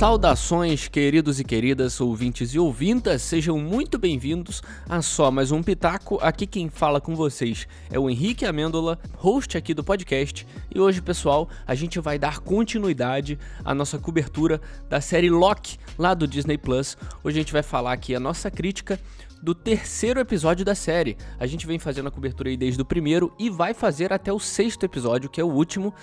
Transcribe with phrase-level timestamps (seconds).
[0.00, 6.18] Saudações, queridos e queridas, ouvintes e ouvintas, sejam muito bem-vindos a só mais um Pitaco.
[6.22, 10.46] Aqui quem fala com vocês é o Henrique Amêndola, host aqui do podcast.
[10.74, 14.58] E hoje, pessoal, a gente vai dar continuidade à nossa cobertura
[14.88, 16.96] da série Loki, lá do Disney Plus.
[17.22, 18.98] Hoje a gente vai falar aqui a nossa crítica
[19.42, 21.16] do terceiro episódio da série.
[21.38, 24.38] A gente vem fazendo a cobertura aí desde o primeiro e vai fazer até o
[24.38, 25.94] sexto episódio, que é o último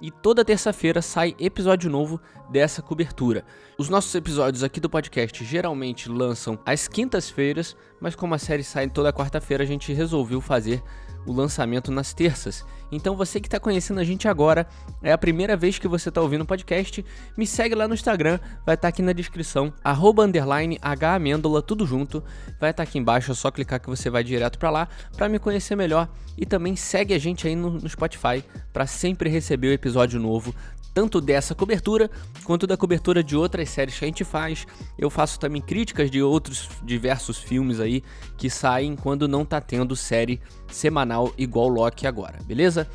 [0.00, 2.20] e toda terça-feira sai episódio novo
[2.50, 3.44] dessa cobertura.
[3.78, 8.88] Os nossos episódios aqui do podcast geralmente lançam às quintas-feiras, mas como a série sai
[8.88, 10.82] toda quarta-feira, a gente resolveu fazer
[11.26, 12.64] o lançamento nas terças.
[12.90, 14.66] Então você que está conhecendo a gente agora,
[15.02, 17.04] é a primeira vez que você está ouvindo o podcast,
[17.36, 21.84] me segue lá no Instagram, vai estar tá aqui na descrição, arroba underline hamêndola, tudo
[21.84, 22.22] junto,
[22.60, 25.28] vai estar tá aqui embaixo, é só clicar que você vai direto para lá, para
[25.28, 26.08] me conhecer melhor,
[26.38, 30.54] e também segue a gente aí no, no Spotify, para sempre receber o episódio novo,
[30.96, 32.10] tanto dessa cobertura
[32.42, 34.66] quanto da cobertura de outras séries que a gente faz.
[34.96, 38.02] Eu faço também críticas de outros diversos filmes aí
[38.38, 42.88] que saem quando não tá tendo série semanal igual Loki agora, beleza?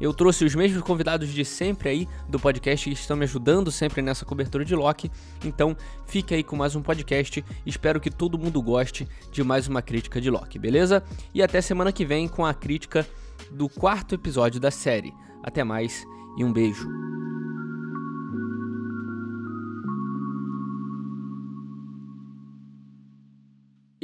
[0.00, 4.00] Eu trouxe os mesmos convidados de sempre aí do podcast que estão me ajudando sempre
[4.00, 5.10] nessa cobertura de Loki.
[5.44, 7.44] Então, fique aí com mais um podcast.
[7.66, 11.04] Espero que todo mundo goste de mais uma crítica de Loki, beleza?
[11.34, 13.06] E até semana que vem com a crítica
[13.50, 15.12] do quarto episódio da série.
[15.42, 16.02] Até mais
[16.38, 16.88] e um beijo.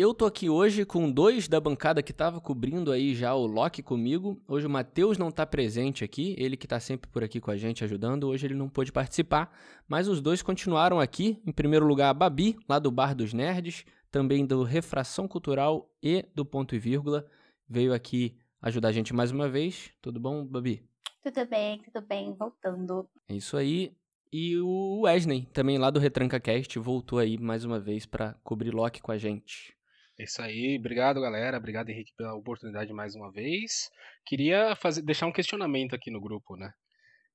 [0.00, 3.82] Eu tô aqui hoje com dois da bancada que tava cobrindo aí já o Loki
[3.82, 4.40] comigo.
[4.46, 7.56] Hoje o Matheus não tá presente aqui, ele que tá sempre por aqui com a
[7.56, 8.28] gente ajudando.
[8.28, 9.52] Hoje ele não pôde participar,
[9.88, 11.42] mas os dois continuaram aqui.
[11.44, 16.24] Em primeiro lugar, a Babi, lá do Bar dos Nerds, também do Refração Cultural e
[16.32, 17.26] do Ponto e Vírgula,
[17.68, 19.90] veio aqui ajudar a gente mais uma vez.
[20.00, 20.80] Tudo bom, Babi?
[21.24, 23.08] Tudo bem, tudo bem, voltando.
[23.28, 23.92] É isso aí.
[24.32, 28.70] E o Wesley, também lá do Retranca Cast, voltou aí mais uma vez para cobrir
[28.72, 29.76] Loki com a gente.
[30.18, 33.88] É isso aí, obrigado galera, obrigado Henrique pela oportunidade mais uma vez.
[34.26, 36.72] Queria fazer, deixar um questionamento aqui no grupo, né?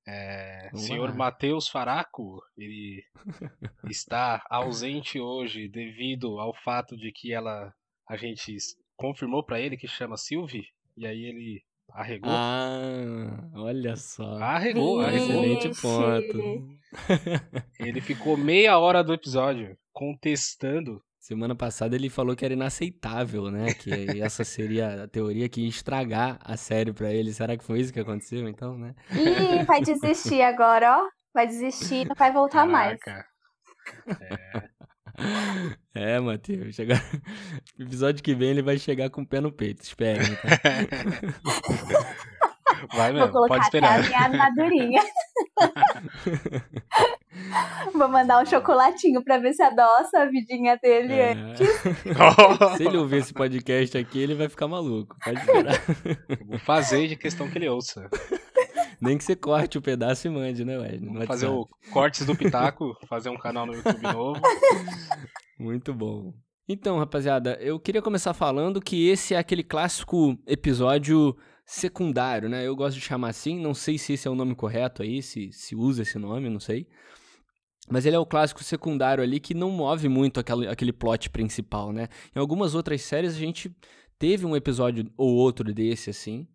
[0.05, 3.01] É, senhor Matheus Faraco, ele
[3.89, 7.73] está ausente hoje devido ao fato de que ela,
[8.09, 8.57] a gente
[8.97, 10.67] confirmou para ele que chama Sylvie,
[10.97, 12.33] e aí ele arregou.
[12.33, 14.37] Ah, olha só.
[14.39, 15.45] Arregou, arregou.
[15.45, 16.77] Excelente ponto.
[17.79, 23.73] Ele ficou meia hora do episódio contestando Semana passada ele falou que era inaceitável, né?
[23.73, 23.89] Que
[24.21, 27.31] essa seria a teoria que ia estragar a série para ele.
[27.31, 28.93] Será que foi isso que aconteceu, então, né?
[29.09, 31.07] Ih, vai desistir agora, ó.
[31.33, 32.73] Vai desistir, não vai voltar Caraca.
[32.73, 32.99] mais.
[34.19, 34.69] É.
[35.95, 36.75] É, Matheus.
[36.75, 36.95] Chega...
[37.79, 39.81] Episódio que vem ele vai chegar com o pé no peito.
[39.81, 40.49] Espere, tá?
[42.93, 43.99] Vai mesmo, Vou colocar pode esperar.
[43.99, 45.01] Até a minha armadurinha.
[47.93, 51.33] Vou mandar um chocolatinho pra ver se adoça a vidinha dele é.
[51.33, 51.67] antes.
[52.77, 55.15] se ele ouvir esse podcast aqui, ele vai ficar maluco.
[55.23, 55.81] Pode esperar.
[56.45, 58.09] Vou fazer de questão que ele ouça.
[59.01, 61.13] Nem que você corte o pedaço e mande, né, Wesley?
[61.13, 64.41] Vou fazer o cortes do Pitaco, fazer um canal no YouTube novo.
[65.59, 66.33] Muito bom.
[66.67, 72.65] Então, rapaziada, eu queria começar falando que esse é aquele clássico episódio secundário, né?
[72.65, 75.51] Eu gosto de chamar assim, não sei se esse é o nome correto aí, se,
[75.51, 76.87] se usa esse nome, não sei.
[77.89, 81.91] Mas ele é o clássico secundário ali que não move muito aquele, aquele plot principal,
[81.91, 82.07] né?
[82.35, 83.75] Em algumas outras séries a gente
[84.17, 86.47] teve um episódio ou outro desse, assim.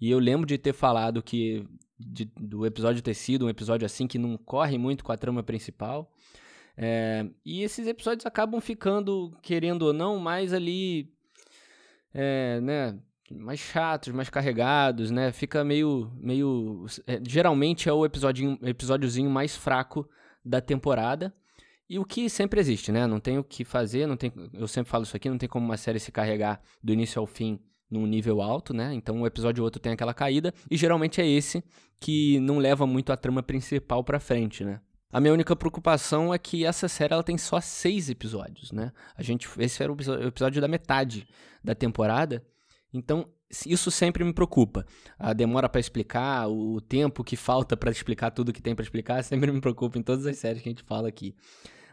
[0.00, 1.64] E eu lembro de ter falado que
[1.98, 5.42] de, do episódio ter sido um episódio assim que não corre muito com a trama
[5.42, 6.12] principal.
[6.76, 11.12] É, e esses episódios acabam ficando, querendo ou não, mais ali.
[12.12, 12.98] É, né?
[13.30, 15.32] mais chatos, mais carregados, né?
[15.32, 16.10] Fica meio.
[16.16, 20.08] meio é, geralmente é o episódio, episódiozinho mais fraco
[20.44, 21.34] da temporada.
[21.88, 23.06] E o que sempre existe, né?
[23.06, 25.64] Não tem o que fazer, não tem, eu sempre falo isso aqui, não tem como
[25.64, 27.60] uma série se carregar do início ao fim
[27.90, 28.94] num nível alto, né?
[28.94, 31.62] Então um episódio ou outro tem aquela caída, e geralmente é esse
[32.00, 34.80] que não leva muito a trama principal pra frente, né?
[35.12, 38.90] A minha única preocupação é que essa série ela tem só seis episódios, né?
[39.14, 39.96] A gente, esse era o
[40.26, 41.28] episódio da metade
[41.62, 42.42] da temporada,
[42.92, 43.26] então,
[43.66, 44.86] isso sempre me preocupa.
[45.18, 49.22] A demora para explicar, o tempo que falta para explicar tudo que tem para explicar,
[49.24, 51.34] sempre me preocupa em todas as séries que a gente fala aqui.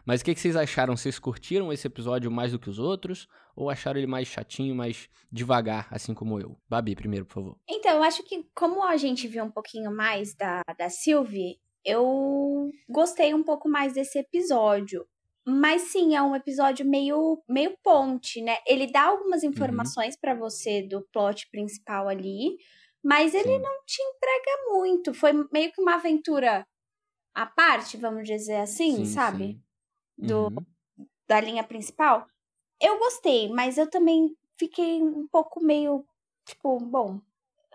[0.04, 0.96] Mas o que, que, vocês acharam?
[0.96, 3.28] Vocês curtiram esse episódio mais do que os outros?
[3.54, 6.56] Ou acharam ele mais chatinho, mais devagar, assim como eu?
[6.68, 7.58] Babi, primeiro, por favor.
[7.68, 12.70] Então, eu acho que como a gente viu um pouquinho mais da, da Sylvie, eu
[12.88, 15.06] gostei um pouco mais desse episódio.
[15.46, 18.58] Mas sim, é um episódio meio, meio ponte, né?
[18.66, 19.50] Ele dá algumas uhum.
[19.50, 20.20] informações uhum.
[20.20, 22.56] para você do plot principal ali,
[23.02, 23.58] mas ele sim.
[23.58, 25.14] não te entrega muito.
[25.14, 26.66] Foi meio que uma aventura
[27.34, 29.44] à parte, vamos dizer assim, sim, sabe?
[30.18, 30.26] Sim.
[30.26, 30.66] do, uhum.
[31.26, 32.26] da linha principal.
[32.80, 36.04] Eu gostei, mas eu também fiquei um pouco meio,
[36.46, 37.20] tipo, bom,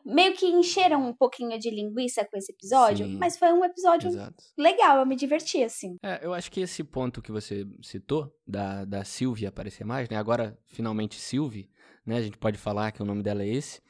[0.06, 4.10] meio que encheram um pouquinho de linguiça com esse episódio, Sim, mas foi um episódio
[4.10, 4.44] exato.
[4.58, 5.98] legal, eu me diverti, assim.
[6.04, 10.18] É, eu acho que esse ponto que você citou, da, da Sylvie aparecer mais, né?
[10.18, 11.70] Agora, finalmente, Sylvie,
[12.06, 12.18] né?
[12.18, 13.82] A gente pode falar que o nome dela é esse.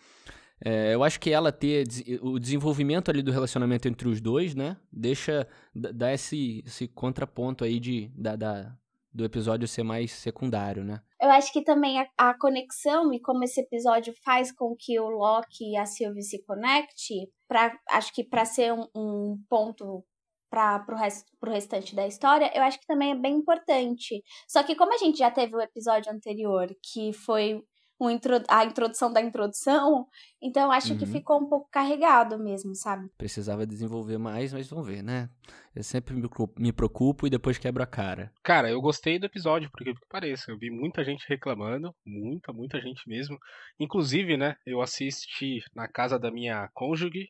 [0.63, 1.85] É, eu acho que ela ter
[2.21, 4.77] o desenvolvimento ali do relacionamento entre os dois, né?
[4.91, 8.75] Deixa, dá esse, esse contraponto aí de, da, da
[9.15, 11.01] do episódio ser mais secundário, né?
[11.25, 15.09] Eu acho que também a, a, conexão e como esse episódio faz com que o
[15.09, 20.05] Loki e a Sylvie se conecte, pra, acho que para ser um, um ponto
[20.51, 24.21] para o rest, restante da história, eu acho que também é bem importante.
[24.47, 27.59] Só que como a gente já teve o episódio anterior, que foi
[27.99, 30.07] um intro, a introdução da introdução,
[30.41, 30.99] então acho uhum.
[30.99, 33.09] que ficou um pouco carregado mesmo, sabe?
[33.17, 35.29] Precisava desenvolver mais, mas vamos ver, né?
[35.73, 36.15] Eu sempre
[36.57, 38.31] me preocupo e depois quebro a cara.
[38.43, 42.81] Cara, eu gostei do episódio, porque que pareça, eu vi muita gente reclamando, muita, muita
[42.81, 43.37] gente mesmo.
[43.79, 47.29] Inclusive, né, eu assisti na casa da minha cônjuge,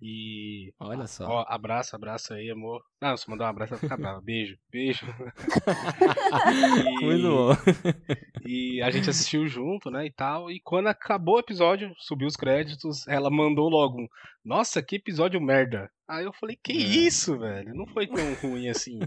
[0.00, 0.72] e.
[0.78, 1.26] Olha só.
[1.26, 2.82] Ó, abraço, abraço aí, amor.
[3.00, 4.20] Não, se mandar um abraço vai ficar brava.
[4.22, 5.06] Beijo, beijo.
[6.52, 7.04] e...
[7.04, 7.50] Muito bom.
[8.46, 10.50] E a gente assistiu junto, né, e tal.
[10.50, 14.08] E quando acabou o episódio, subiu os créditos, ela mandou logo um.
[14.44, 15.90] Nossa, que episódio merda.
[16.08, 16.76] Aí eu falei, que é.
[16.76, 17.74] isso, velho?
[17.74, 19.00] Não foi tão ruim assim.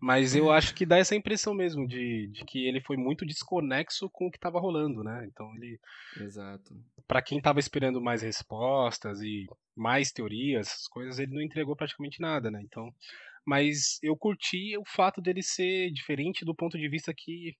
[0.00, 4.10] Mas eu acho que dá essa impressão mesmo de, de que ele foi muito desconexo
[4.10, 5.26] com o que tava rolando, né?
[5.30, 5.78] Então ele.
[6.20, 6.74] Exato.
[7.06, 9.46] Para quem tava esperando mais respostas e
[9.76, 12.60] mais teorias, essas coisas, ele não entregou praticamente nada, né?
[12.60, 12.92] Então.
[13.46, 17.54] Mas eu curti o fato dele ser diferente do ponto de vista que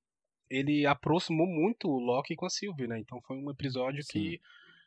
[0.50, 2.98] ele aproximou muito o Loki com a Sylvie, né?
[2.98, 4.40] Então foi um episódio que,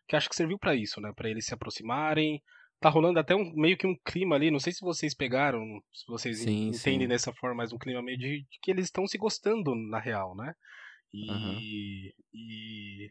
[0.08, 1.12] que acho que serviu para isso, né?
[1.16, 2.42] Para eles se aproximarem,
[2.80, 5.62] tá rolando até um meio que um clima ali, não sei se vocês pegaram,
[5.94, 7.08] se vocês sim, entendem sim.
[7.08, 10.36] dessa forma, mas um clima meio de, de que eles estão se gostando na real,
[10.36, 10.54] né?
[11.14, 11.60] E, uhum.
[12.34, 13.10] e,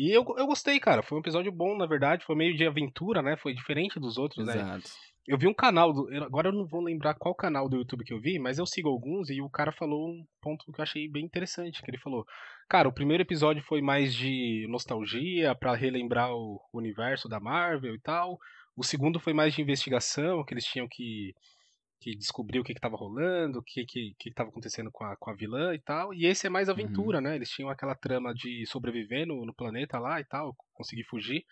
[0.00, 1.02] e eu, eu gostei, cara.
[1.02, 2.24] Foi um episódio bom, na verdade.
[2.24, 3.36] Foi meio de aventura, né?
[3.36, 4.54] Foi diferente dos outros, né?
[4.54, 4.76] Exato.
[4.78, 4.82] né?
[5.28, 8.12] Eu vi um canal, do, agora eu não vou lembrar qual canal do YouTube que
[8.14, 11.06] eu vi, mas eu sigo alguns e o cara falou um ponto que eu achei
[11.06, 12.24] bem interessante, que ele falou,
[12.66, 18.00] cara, o primeiro episódio foi mais de nostalgia para relembrar o universo da Marvel e
[18.00, 18.38] tal.
[18.74, 21.34] O segundo foi mais de investigação, que eles tinham que,
[22.00, 23.84] que descobrir o que estava rolando, o que
[24.24, 26.14] estava acontecendo com a, com a vilã e tal.
[26.14, 26.74] E esse é mais uhum.
[26.74, 27.24] aventura, uhum.
[27.24, 27.36] né?
[27.36, 31.44] Eles tinham aquela trama de sobreviver no, no planeta lá e tal, conseguir fugir.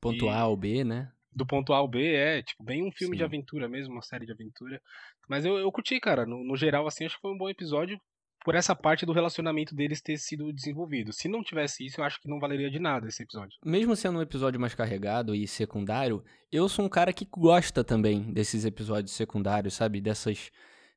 [0.00, 0.28] Ponto e...
[0.28, 1.10] A ao B, né?
[1.32, 3.18] do ponto A ao B, é, tipo, bem um filme Sim.
[3.18, 4.82] de aventura mesmo, uma série de aventura.
[5.28, 8.00] Mas eu, eu curti, cara, no, no geral, assim, acho que foi um bom episódio
[8.44, 11.12] por essa parte do relacionamento deles ter sido desenvolvido.
[11.12, 13.58] Se não tivesse isso, eu acho que não valeria de nada esse episódio.
[13.64, 18.32] Mesmo sendo um episódio mais carregado e secundário, eu sou um cara que gosta também
[18.32, 20.00] desses episódios secundários, sabe?
[20.00, 20.50] Dessas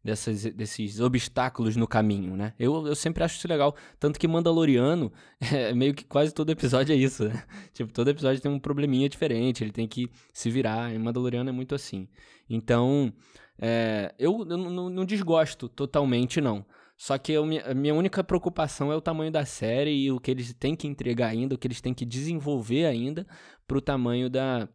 [0.04, 2.54] dessas, desses obstáculos no caminho, né?
[2.60, 3.76] Eu, eu sempre acho isso legal.
[4.00, 7.44] Tanto que Mandaloriano, é meio que quase todo episódio é isso, né?
[7.74, 10.94] Tipo, todo episódio tem um probleminha diferente, ele tem que se virar.
[10.94, 12.08] E Mandaloriano é muito assim.
[12.50, 13.14] Então,
[13.58, 16.66] é, eu, eu não, não desgosto totalmente, não.
[16.98, 20.32] Só que eu, a minha única preocupação é o tamanho da série e o que
[20.32, 23.26] eles têm que entregar ainda, o que eles têm que desenvolver ainda
[23.68, 24.70] pro tamanho da,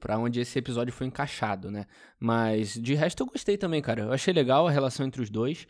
[0.00, 1.86] para onde esse episódio foi encaixado, né?
[2.18, 4.02] Mas de resto eu gostei também, cara.
[4.02, 5.66] Eu achei legal a relação entre os dois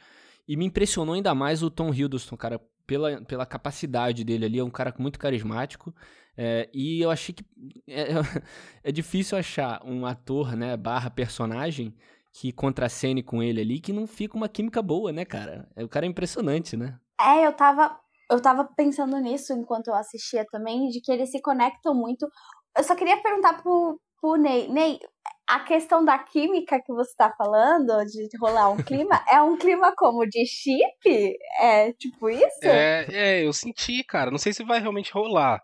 [0.48, 4.58] e me impressionou ainda mais o Tom Hiddleston, cara, pela, pela capacidade dele ali.
[4.58, 5.94] É um cara muito carismático
[6.36, 7.44] é, e eu achei que
[7.86, 8.08] é,
[8.82, 11.94] é, difícil achar um ator, né, barra personagem
[12.34, 15.68] que contracene com ele ali que não fica uma química boa, né, cara?
[15.76, 16.98] O cara é impressionante, né?
[17.20, 17.98] É, eu tava
[18.30, 22.28] eu tava pensando nisso enquanto eu assistia também, de que eles se conectam muito.
[22.76, 24.68] Eu só queria perguntar pro, pro Ney.
[24.68, 24.98] Ney,
[25.46, 29.94] a questão da química que você tá falando, de rolar um clima, é um clima
[29.96, 31.36] como de chip?
[31.60, 32.64] É tipo isso?
[32.64, 34.30] É, é, eu senti, cara.
[34.30, 35.62] Não sei se vai realmente rolar.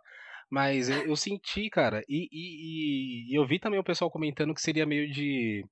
[0.50, 2.02] Mas eu, eu senti, cara.
[2.08, 5.64] E, e, e, eu vi também o pessoal comentando que seria meio de.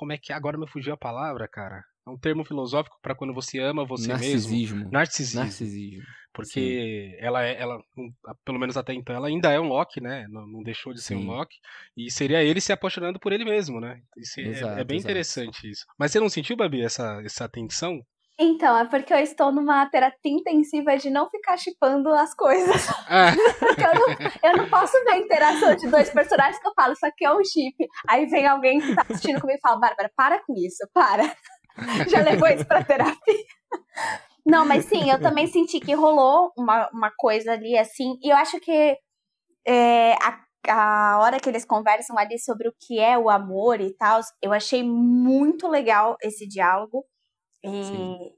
[0.00, 0.32] Como é que.
[0.32, 1.84] Agora me fugiu a palavra, cara.
[2.06, 4.78] É um termo filosófico para quando você ama você Narcisismo.
[4.78, 4.90] mesmo.
[4.90, 5.40] Narcisismo.
[5.40, 6.02] Narcisismo.
[6.32, 7.16] Porque Sim.
[7.18, 7.78] ela é, ela,
[8.42, 10.26] pelo menos até então, ela ainda é um Loki, né?
[10.30, 11.22] Não, não deixou de ser Sim.
[11.22, 11.54] um Loki.
[11.94, 14.00] E seria ele se apaixonando por ele mesmo, né?
[14.16, 15.10] Isso é, exato, é, bem exato.
[15.10, 15.84] interessante isso.
[15.98, 18.00] Mas você não sentiu, Babi, essa, essa tensão?
[18.42, 22.88] Então, é porque eu estou numa terapia intensiva de não ficar chipando as coisas.
[23.06, 23.32] Ah.
[23.60, 26.94] porque eu não, eu não posso ver a interação de dois personagens que eu falo,
[26.94, 27.76] isso aqui é um chip.
[28.08, 31.36] Aí vem alguém que tá assistindo comigo e fala, Bárbara, para com isso, para.
[32.08, 33.44] Já levou isso pra terapia.
[34.46, 38.18] Não, mas sim, eu também senti que rolou uma, uma coisa ali assim.
[38.22, 38.96] E eu acho que
[39.66, 43.94] é, a, a hora que eles conversam ali sobre o que é o amor e
[43.96, 47.04] tal, eu achei muito legal esse diálogo.
[47.62, 48.32] E Sim.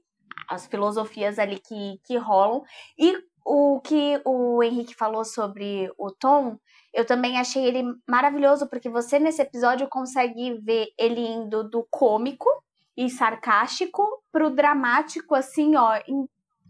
[0.49, 2.63] as filosofias ali que, que rolam.
[2.97, 3.15] E
[3.45, 6.57] o que o Henrique falou sobre o Tom,
[6.93, 12.49] eu também achei ele maravilhoso, porque você nesse episódio consegue ver ele indo do cômico
[12.95, 16.27] e sarcástico pro dramático, assim, ó, em,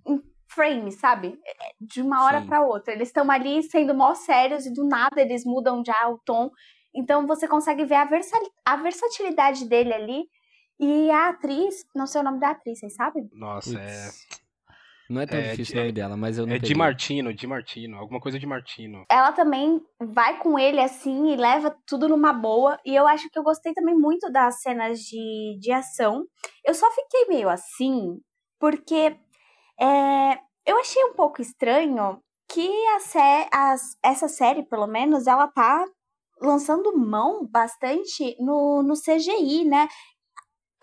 [0.07, 1.39] em frame, sabe?
[1.45, 2.93] É, de uma hora para outra.
[2.93, 6.50] Eles estão ali sendo mó sérios e do nada eles mudam já o tom.
[6.95, 10.24] Então você consegue ver a, versa a versatilidade dele ali.
[10.83, 13.29] E a atriz, não sei o nome da atriz, vocês sabem?
[13.31, 14.09] Nossa, é.
[15.09, 17.47] Não é tão é, difícil o nome dela, mas eu não É de Martino, de
[17.47, 19.05] Martino, alguma coisa de Martino.
[19.09, 22.77] Ela também vai com ele assim e leva tudo numa boa.
[22.85, 26.25] E eu acho que eu gostei também muito das cenas de, de ação.
[26.65, 28.19] Eu só fiquei meio assim,
[28.59, 29.15] porque
[29.79, 35.47] é, eu achei um pouco estranho que a sé as, essa série, pelo menos, ela
[35.47, 35.85] tá
[36.41, 39.87] lançando mão bastante no, no CGI, né?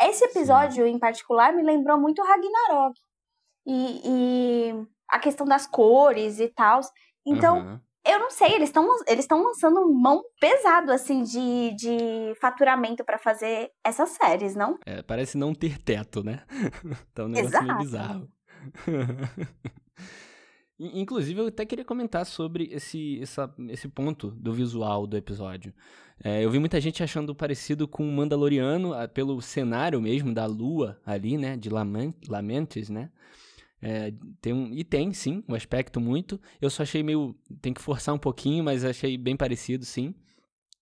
[0.01, 0.93] Esse episódio Sim.
[0.93, 2.99] em particular me lembrou muito Ragnarok
[3.67, 6.81] e, e a questão das cores e tal.
[7.27, 7.81] Então, uhum.
[8.07, 13.71] eu não sei, eles estão eles lançando mão pesado, assim, de, de faturamento para fazer
[13.85, 14.79] essas séries, não?
[14.87, 16.45] É, parece não ter teto, né?
[17.13, 17.67] então, um negócio Exato.
[17.67, 18.29] meio bizarro.
[20.81, 25.75] Inclusive, eu até queria comentar sobre esse, essa, esse ponto do visual do episódio.
[26.25, 30.99] É, eu vi muita gente achando parecido com o Mandaloriano, pelo cenário mesmo da lua
[31.05, 31.55] ali, né?
[31.55, 33.11] De Lamentes, né?
[33.83, 36.41] É, tem um, e tem, sim, um aspecto muito.
[36.61, 37.37] Eu só achei meio.
[37.61, 40.15] Tem que forçar um pouquinho, mas achei bem parecido, sim.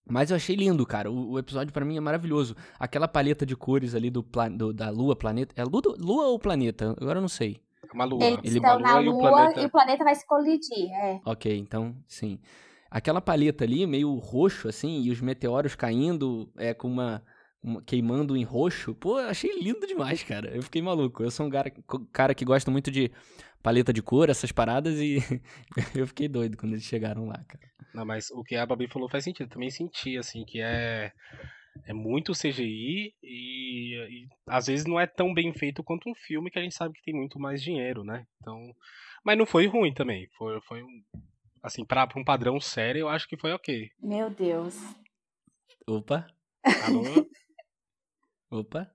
[0.09, 1.11] Mas eu achei lindo, cara.
[1.11, 2.55] O, o episódio para mim é maravilhoso.
[2.79, 4.25] Aquela paleta de cores ali do,
[4.57, 5.55] do da lua, planeta.
[5.57, 6.95] É lua, lua ou planeta?
[7.01, 7.61] Agora eu não sei.
[7.93, 8.25] Uma lua.
[8.25, 8.57] Eles Ele...
[8.57, 9.61] estão na lua e o, planeta...
[9.61, 11.21] e o planeta vai se colidir, é.
[11.25, 12.39] Ok, então, sim.
[12.91, 17.23] Aquela paleta ali, meio roxo, assim, e os meteoros caindo é, com uma
[17.87, 18.95] queimando em roxo.
[18.95, 20.55] Pô, achei lindo demais, cara.
[20.55, 21.23] Eu fiquei maluco.
[21.23, 21.73] Eu sou um cara,
[22.13, 23.11] cara que gosta muito de
[23.63, 25.19] paleta de cor, essas paradas, e
[25.95, 27.69] eu fiquei doido quando eles chegaram lá, cara.
[27.93, 29.47] Não, mas o que a Babi falou faz sentido.
[29.47, 31.13] Eu também senti, assim, que é.
[31.87, 36.51] É muito CGI e, e, às vezes não é tão bem feito quanto um filme
[36.51, 38.27] que a gente sabe que tem muito mais dinheiro, né?
[38.41, 38.75] Então,
[39.25, 40.29] mas não foi ruim também.
[40.37, 41.03] Foi, foi um,
[41.63, 43.91] assim, para um padrão sério, eu acho que foi ok.
[44.01, 44.77] Meu Deus.
[45.87, 46.27] Opa.
[46.85, 47.03] Alô?
[48.51, 48.91] Opa.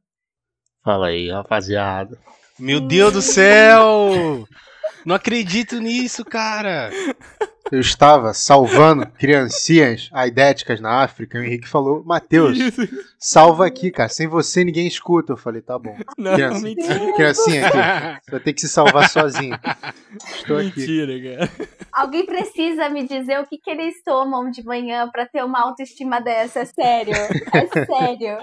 [0.83, 2.19] Fala aí, rapaziada.
[2.59, 4.47] Meu Deus do céu!
[5.05, 6.89] Não acredito nisso, cara!
[7.71, 11.39] Eu estava salvando criancinhas aidéticas na África.
[11.39, 12.57] O Henrique falou: Matheus,
[13.17, 14.09] salva aqui, cara.
[14.09, 15.33] Sem você ninguém escuta.
[15.33, 15.95] Eu falei: tá bom.
[16.17, 17.13] Não, Criança, mentira.
[17.15, 17.77] Criancinha aqui.
[18.25, 19.57] Você vai ter que se salvar sozinho.
[20.35, 20.79] Estou aqui.
[20.79, 21.51] Mentira, cara.
[21.91, 26.19] Alguém precisa me dizer o que, que eles tomam de manhã para ter uma autoestima
[26.19, 26.59] dessa.
[26.59, 27.13] É sério.
[27.13, 28.37] É sério.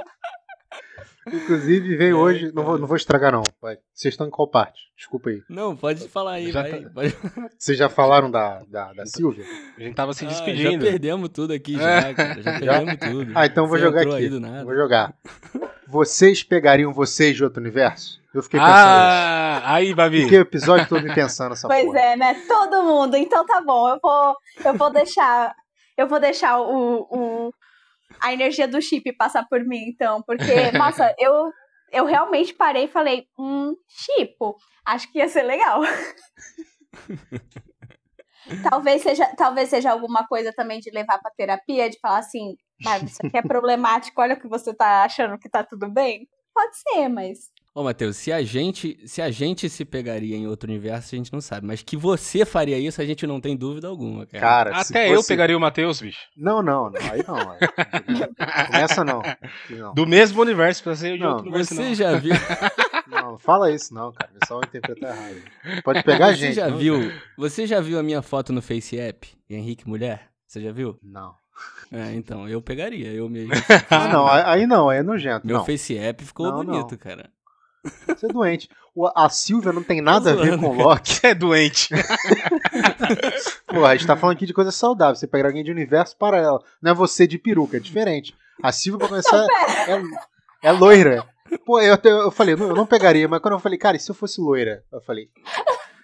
[1.27, 2.53] Inclusive, veio é, hoje.
[2.53, 3.43] Não vou, não vou estragar, não.
[3.61, 3.79] Vai.
[3.95, 4.81] Vocês estão em qual parte?
[4.97, 5.43] Desculpa aí.
[5.49, 6.83] Não, pode falar aí, já vai.
[6.83, 6.91] Tá...
[6.91, 7.17] Pode...
[7.59, 9.45] Vocês já falaram da, da, da Silvia?
[9.77, 10.69] A gente tava se despedindo.
[10.69, 12.15] Ah, já perdemos tudo aqui, já, é.
[12.15, 12.43] cara.
[12.43, 13.33] Já perdemos tudo.
[13.35, 14.29] Ah, então vou Você jogar aqui.
[14.65, 15.15] Vou jogar.
[15.87, 18.21] Vocês pegariam vocês de outro universo?
[18.33, 18.77] Eu fiquei pensando.
[18.77, 19.69] Ah, isso.
[19.69, 20.23] aí, Babi.
[20.23, 21.99] Fiquei o episódio todo me pensando essa pois porra.
[21.99, 22.35] é, né?
[22.47, 23.17] Todo mundo.
[23.17, 23.89] Então tá bom.
[23.89, 25.53] Eu vou, eu vou deixar.
[25.97, 27.53] Eu vou deixar o, o,
[28.23, 30.23] a energia do chip passar por mim, então.
[30.23, 30.45] Porque,
[30.77, 31.51] nossa, eu,
[31.93, 35.81] eu realmente parei e falei, hum, Chipo, acho que ia ser legal.
[38.69, 42.57] talvez, seja, talvez seja alguma coisa também de levar pra terapia, de falar assim,
[43.05, 46.29] isso aqui é problemático, olha o que você tá achando que tá tudo bem.
[46.55, 50.69] Pode ser, mas Ô, Matheus, se a gente se a gente se pegaria em outro
[50.69, 51.67] universo, a gente não sabe.
[51.67, 54.41] Mas que você faria isso, a gente não tem dúvida alguma, cara.
[54.41, 55.15] cara Até fosse...
[55.15, 56.19] eu pegaria o Matheus, bicho.
[56.37, 57.01] Não, não, não.
[57.11, 58.67] Aí não.
[58.67, 59.23] Começa não.
[59.71, 59.95] não.
[59.95, 61.95] Do mesmo universo, pra ser de não, outro universo, Você não.
[61.95, 62.35] já viu...
[63.07, 64.31] Não, fala isso não, cara.
[64.31, 65.83] O pessoal interpreta errado.
[65.83, 66.55] Pode pegar você a gente.
[66.57, 66.77] Já não?
[66.77, 69.27] viu, você já viu a minha foto no Face App?
[69.49, 70.29] Henrique Mulher?
[70.47, 70.99] Você já viu?
[71.03, 71.35] Não.
[71.91, 73.11] É, então, eu pegaria.
[73.11, 73.53] Eu mesmo.
[73.91, 74.27] ah, não.
[74.27, 75.47] Aí não, aí é nojento.
[75.47, 75.65] Meu não.
[75.65, 77.31] Face App ficou não, bonito, cara.
[78.07, 78.69] Você é doente.
[79.15, 81.21] a Silvia não tem nada a ver com o Loki.
[81.27, 81.89] é doente.
[83.67, 85.17] Pô, a gente tá falando aqui de coisa saudável.
[85.17, 86.63] Você pega alguém de universo paralelo.
[86.83, 88.35] Não é você de peruca, é diferente.
[88.63, 89.47] A Silvia, pra começar,
[89.89, 91.25] é, é loira.
[91.65, 94.15] Pô, eu, eu falei, eu não pegaria, mas quando eu falei, cara, e se eu
[94.15, 94.85] fosse loira?
[94.93, 95.29] Eu falei,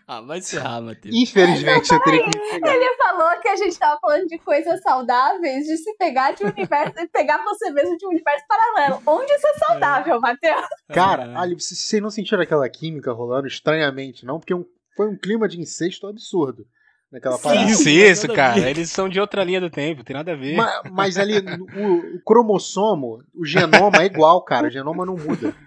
[0.08, 1.12] ah, vai se errar, Matheus.
[1.12, 2.74] Infelizmente, eu teria que me pegar.
[2.74, 6.48] Ele falou que a gente tava falando de coisas saudáveis, de se pegar de um
[6.48, 9.02] universo, e pegar você mesmo de um universo paralelo.
[9.04, 10.20] Onde isso é saudável, é.
[10.20, 10.66] Matheus?
[10.92, 14.38] Cara, ali, vocês não sentiram aquela química rolando estranhamente, não?
[14.38, 14.64] Porque um,
[14.96, 16.64] foi um clima de incesto absurdo
[17.10, 17.64] naquela parada.
[17.64, 18.70] Que incesto, cara.
[18.70, 20.54] Eles são de outra linha do tempo, tem nada a ver.
[20.54, 24.68] Mas, mas ali, o, o cromossomo, o genoma é igual, cara.
[24.68, 25.52] O genoma não muda.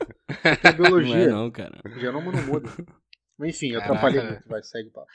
[0.63, 1.15] É biologia.
[1.15, 1.79] Não, é não, cara.
[1.83, 2.69] O genoma não muda.
[3.41, 4.47] Enfim, eu atrapalhei muito.
[4.47, 5.07] Vai, segue o papo.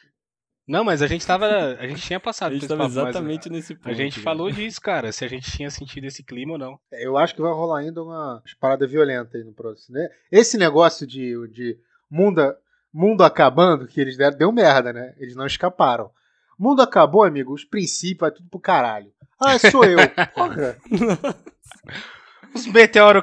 [0.67, 1.47] Não, mas a gente tava.
[1.79, 3.91] A gente tinha passado a gente tava papo, exatamente nesse ponto.
[3.91, 4.25] A gente cara.
[4.25, 6.81] falou disso, cara, se a gente tinha sentido esse clima ou não.
[6.91, 9.99] É, eu acho que vai rolar ainda uma parada violenta aí no próximo.
[9.99, 10.09] Né?
[10.33, 11.79] Esse negócio de, de
[12.11, 12.57] mundo,
[12.93, 15.15] mundo acabando, que eles deram, deu merda, né?
[15.19, 16.11] Eles não escaparam.
[16.59, 19.13] Mundo acabou, amigo, os princípios, vai tudo pro caralho.
[19.39, 19.99] Ah, sou eu.
[20.35, 20.79] Porra.
[22.67, 23.23] Os meteoros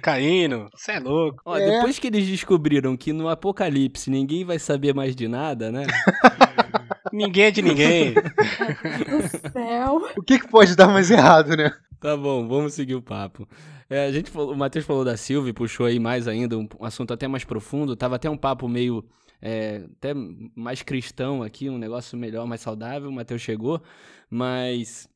[0.00, 1.42] caindo, você é louco.
[1.44, 1.70] Ó, é.
[1.70, 5.86] Depois que eles descobriram que no apocalipse ninguém vai saber mais de nada, né?
[7.12, 8.14] ninguém é de ninguém.
[8.14, 10.02] Do céu.
[10.16, 11.72] O que, que pode dar mais errado, né?
[12.00, 13.48] Tá bom, vamos seguir o papo.
[13.90, 16.84] É, a gente falou, o Matheus falou da Silvia, puxou aí mais ainda, um, um,
[16.84, 17.96] assunto até mais profundo.
[17.96, 19.04] Tava até um papo meio.
[19.42, 20.14] É, até
[20.54, 23.08] mais cristão aqui, um negócio melhor, mais saudável.
[23.08, 23.82] O Matheus chegou,
[24.30, 25.08] mas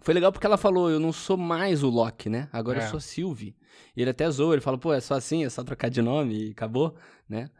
[0.00, 2.48] foi legal porque ela falou, eu não sou mais o Loki, né?
[2.52, 2.84] Agora é.
[2.84, 3.56] eu sou Sylvie.
[3.96, 6.48] E ele até zoou, ele fala, pô, é só assim, é só trocar de nome
[6.48, 6.94] e acabou,
[7.28, 7.50] né?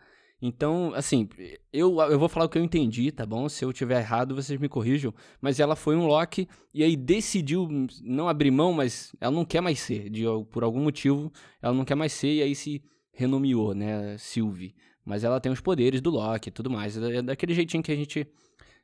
[0.41, 1.29] Então, assim,
[1.73, 3.49] eu, eu vou falar o que eu entendi, tá bom?
[3.49, 5.13] Se eu tiver errado, vocês me corrijam.
[5.41, 7.69] Mas ela foi um Loki e aí decidiu
[8.03, 10.09] não abrir mão, mas ela não quer mais ser.
[10.09, 12.81] De, por algum motivo, ela não quer mais ser e aí se
[13.13, 14.17] renomeou, né?
[14.17, 14.77] Sylvie.
[15.05, 16.97] Mas ela tem os poderes do Loki e tudo mais.
[16.97, 18.29] É daquele jeitinho que a gente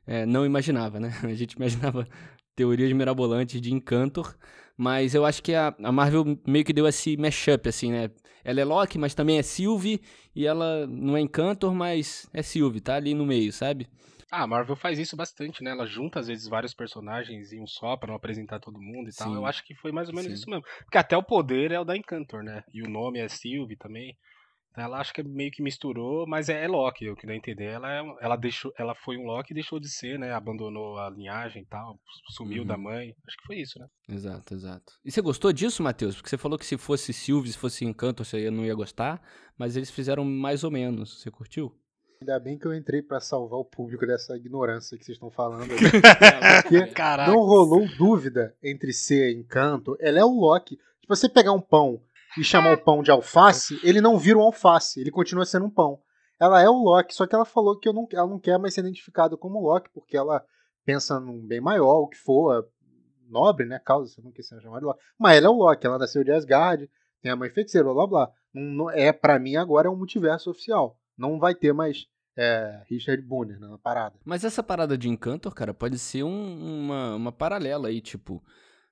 [0.05, 1.09] é, não imaginava, né?
[1.23, 2.07] A gente imaginava
[2.55, 4.35] teorias mirabolantes de Encantor,
[4.77, 8.09] mas eu acho que a, a Marvel meio que deu esse mashup, assim, né?
[8.43, 10.01] Ela é Loki, mas também é Sylvie,
[10.35, 13.87] e ela não é Encantor, mas é Sylvie, tá ali no meio, sabe?
[14.31, 15.71] Ah, a Marvel faz isso bastante, né?
[15.71, 19.11] Ela junta às vezes vários personagens em um só para não apresentar todo mundo e
[19.11, 19.23] Sim.
[19.23, 19.33] tal.
[19.33, 20.33] Eu acho que foi mais ou menos Sim.
[20.33, 20.65] isso mesmo.
[20.79, 22.63] Porque até o poder é o da Encantor, né?
[22.73, 24.17] E o nome é Sylvie também.
[24.77, 27.65] Ela acho que meio que misturou, mas é, é Loki, eu que não entender.
[27.65, 30.33] Ela, é, ela, deixou, ela foi um Loki e deixou de ser, né?
[30.33, 32.67] Abandonou a linhagem e tal, sumiu uhum.
[32.67, 33.15] da mãe.
[33.27, 33.87] Acho que foi isso, né?
[34.09, 34.93] Exato, exato.
[35.03, 36.15] E você gostou disso, Matheus?
[36.15, 39.21] Porque você falou que se fosse Sylvie, se fosse Encanto, você não ia gostar,
[39.57, 41.21] mas eles fizeram mais ou menos.
[41.21, 41.73] Você curtiu?
[42.21, 45.69] Ainda bem que eu entrei para salvar o público dessa ignorância que vocês estão falando.
[46.63, 47.31] Porque Caraca.
[47.31, 49.97] não rolou dúvida entre ser Encanto.
[49.99, 50.77] Ela é o Loki.
[51.01, 52.01] Tipo, você pegar um pão
[52.37, 55.69] e chamar o pão de alface, ele não vira um alface, ele continua sendo um
[55.69, 55.99] pão.
[56.39, 58.81] Ela é o Loki, só que ela falou que não, ela não quer mais ser
[58.81, 60.43] identificada como Loki, porque ela
[60.85, 62.67] pensa num bem maior, o que for,
[63.29, 63.79] nobre, né?
[63.79, 64.99] Causa, você não quer ser chamada de Loki.
[65.17, 66.89] Mas ela é o Loki, ela nasceu de Asgard,
[67.21, 68.31] tem a mãe feiticeira, blá blá.
[68.53, 70.97] Não, é, para mim agora é um multiverso oficial.
[71.17, 72.05] Não vai ter mais
[72.37, 74.19] é, Richard Bonner na parada.
[74.23, 78.43] Mas essa parada de Encantor, cara, pode ser um, uma, uma paralela aí, tipo.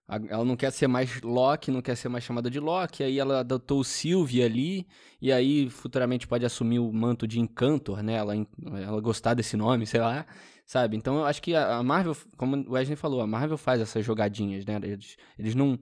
[0.08, 3.40] Ela não quer ser mais Loki, não quer ser mais chamada de Loki, aí ela
[3.40, 4.88] adotou o Sylvie ali,
[5.22, 8.16] e aí futuramente pode assumir o manto de Encantor, né?
[8.16, 10.26] Ela, ela gostar desse nome, sei lá,
[10.66, 10.98] sabe?
[10.98, 14.66] Então eu acho que a Marvel, como o Wesley falou, a Marvel faz essas jogadinhas,
[14.66, 14.76] né?
[14.84, 15.80] Eles, eles não,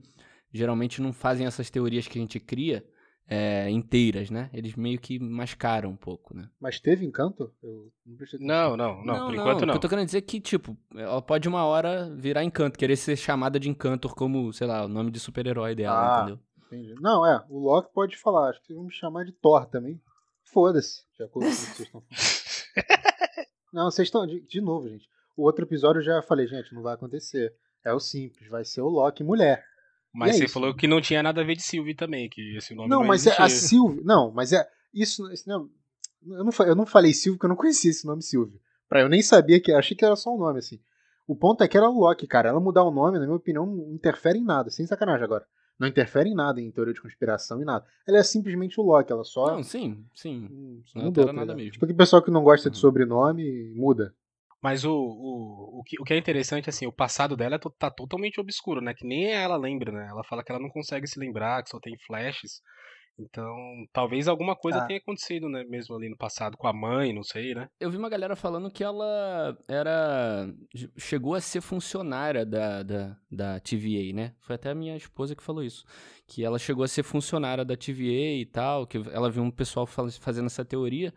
[0.52, 2.84] geralmente não fazem essas teorias que a gente cria,
[3.28, 4.50] é, inteiras, né?
[4.52, 6.48] Eles meio que mascaram um pouco, né?
[6.60, 7.52] Mas teve encanto?
[7.62, 7.90] Eu
[8.40, 9.74] não, não, não, não, por enquanto não.
[9.74, 13.58] Eu tô querendo dizer que, tipo, ela pode uma hora virar encanto, querer ser chamada
[13.58, 16.40] de encantor como, sei lá, o nome de super-herói dela, ah, entendeu?
[16.66, 16.94] Entendi.
[17.00, 20.00] Não, é, o Loki pode falar, acho que vão me chamar de Thor também.
[20.44, 22.06] Foda-se, o que vocês estão falando.
[23.72, 25.08] não, vocês estão, de, de novo, gente.
[25.36, 27.54] O outro episódio eu já falei, gente, não vai acontecer.
[27.84, 29.64] É o simples, vai ser o Loki mulher.
[30.12, 30.54] Mas é você isso.
[30.54, 33.06] falou que não tinha nada a ver de Sylvie também, que esse nome não, não
[33.06, 34.02] mas é a Sylvie.
[34.04, 34.66] Não, mas é.
[34.92, 35.30] Isso.
[35.32, 35.70] isso não,
[36.26, 38.60] eu, não, eu não falei Sylvie porque eu não conhecia esse nome Sylvie.
[38.88, 39.72] Pra, eu nem sabia que.
[39.72, 40.78] Achei que era só um nome, assim.
[41.26, 42.50] O ponto é que era o Loki, cara.
[42.50, 44.70] Ela mudar o nome, na minha opinião, não interfere em nada.
[44.70, 45.46] Sem sacanagem agora.
[45.78, 47.84] Não interfere em nada em teoria de conspiração e nada.
[48.06, 49.56] Ela é simplesmente o Loki, ela só.
[49.56, 50.46] Não, sim, sim.
[50.50, 51.72] Hum, não mudou, tá nada mesmo.
[51.72, 52.80] Tipo que o pessoal que não gosta de uhum.
[52.80, 54.14] sobrenome muda.
[54.62, 58.40] Mas o, o, o, que, o que é interessante, assim, o passado dela tá totalmente
[58.40, 58.94] obscuro, né?
[58.94, 60.06] Que nem ela lembra, né?
[60.08, 62.62] Ela fala que ela não consegue se lembrar, que só tem flashes.
[63.18, 63.54] Então,
[63.92, 64.86] talvez alguma coisa ah.
[64.86, 65.64] tenha acontecido, né?
[65.68, 67.68] Mesmo ali no passado, com a mãe, não sei, né?
[67.78, 70.48] Eu vi uma galera falando que ela era.
[70.96, 74.34] chegou a ser funcionária da, da, da TVA, né?
[74.40, 75.84] Foi até a minha esposa que falou isso.
[76.26, 79.86] Que ela chegou a ser funcionária da TVA e tal, que ela viu um pessoal
[79.86, 81.12] fazendo essa teoria.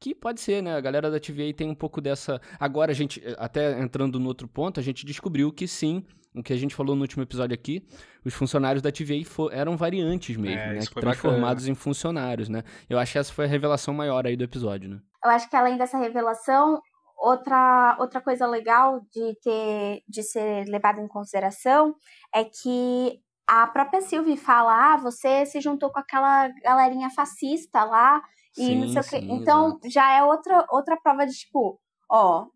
[0.00, 0.76] Que pode ser, né?
[0.76, 2.40] A galera da TVA tem um pouco dessa.
[2.58, 6.52] Agora, a gente, até entrando no outro ponto, a gente descobriu que sim, o que
[6.52, 7.84] a gente falou no último episódio aqui,
[8.24, 10.80] os funcionários da TVA for, eram variantes mesmo, é, né?
[10.80, 11.72] Transformados bacana.
[11.72, 12.62] em funcionários, né?
[12.88, 15.00] Eu acho que essa foi a revelação maior aí do episódio, né?
[15.24, 16.80] Eu acho que além dessa revelação,
[17.16, 21.96] outra, outra coisa legal de ter de ser levada em consideração
[22.32, 28.22] é que a própria Sylvie fala: ah, você se juntou com aquela galerinha fascista lá
[28.58, 29.26] e sim, não sei sim, o quê.
[29.30, 29.90] Então, exato.
[29.90, 32.46] já é outra, outra prova de tipo, ó,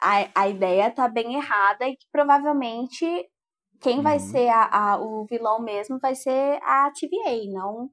[0.00, 3.06] a, a ideia tá bem errada e que provavelmente
[3.80, 4.02] quem uhum.
[4.02, 7.90] vai ser a, a, o vilão mesmo vai ser a TVA, não,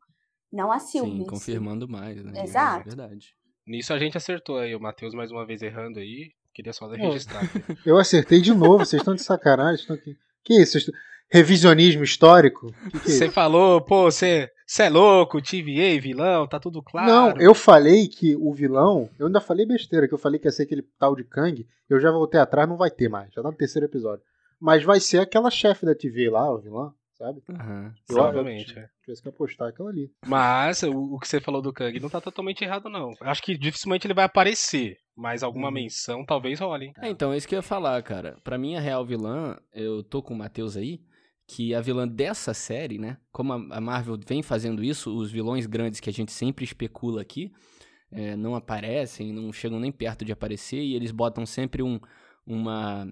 [0.52, 1.20] não a Sylvie.
[1.20, 2.44] Sim, confirmando mais, né?
[2.44, 2.82] Exato.
[2.82, 3.36] É verdade.
[3.66, 6.32] Nisso a gente acertou aí, o Matheus mais uma vez errando aí.
[6.54, 7.44] Queria só registrar.
[7.86, 9.82] Eu acertei de novo, vocês estão de sacanagem.
[9.82, 10.18] Estão aqui.
[10.44, 10.80] Que isso?
[11.30, 12.74] Revisionismo histórico?
[13.04, 17.08] Você é falou, pô, você é louco, TVA, vilão, tá tudo claro.
[17.08, 19.10] Não, eu falei que o vilão.
[19.20, 21.68] Eu ainda falei besteira, que eu falei que ia ser aquele tal de Kang.
[21.90, 23.34] Eu já voltei atrás, não vai ter mais.
[23.34, 24.24] Já tá no terceiro episódio.
[24.60, 27.42] Mas vai ser aquela chefe da TV lá, o vilão, sabe?
[27.50, 28.78] Uhum, provavelmente.
[28.80, 28.90] é.
[29.04, 30.10] Tivesse que apostar aquela ali.
[30.26, 33.12] Mas o, o, que você falou do Kang não tá totalmente errado, não.
[33.22, 34.98] Acho que dificilmente ele vai aparecer.
[35.16, 35.74] Mas alguma uhum.
[35.74, 36.94] menção talvez role.
[37.02, 38.38] É, então, é isso que eu ia falar, cara.
[38.44, 41.02] Pra mim, a real vilã, eu tô com o Matheus aí
[41.48, 43.18] que a vilã dessa série, né?
[43.32, 47.54] Como a Marvel vem fazendo isso, os vilões grandes que a gente sempre especula aqui
[48.12, 52.00] é, não aparecem, não chegam nem perto de aparecer e eles botam sempre um,
[52.46, 53.10] uma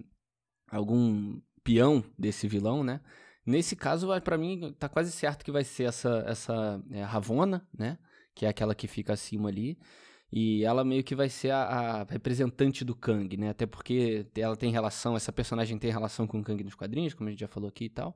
[0.70, 3.00] algum peão desse vilão, né?
[3.46, 7.98] Nesse caso, para mim, tá quase certo que vai ser essa essa é, Ravona, né?
[8.34, 9.78] Que é aquela que fica acima ali.
[10.38, 13.52] E ela meio que vai ser a, a, representante do Kang, né?
[13.52, 17.30] Até porque ela tem relação, essa personagem tem relação com o Kang nos quadrinhos, como
[17.30, 18.14] a gente já falou aqui e tal.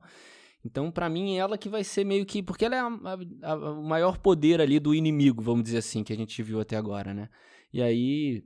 [0.62, 2.42] Então, para mim, ela que vai ser meio que.
[2.42, 6.12] Porque ela é a, a, o maior poder ali do inimigo, vamos dizer assim, que
[6.12, 7.30] a gente viu até agora, né?
[7.72, 8.44] E aí.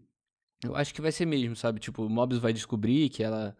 [0.62, 1.80] Eu acho que vai ser mesmo, sabe?
[1.80, 3.56] Tipo, o Mobius vai descobrir que ela.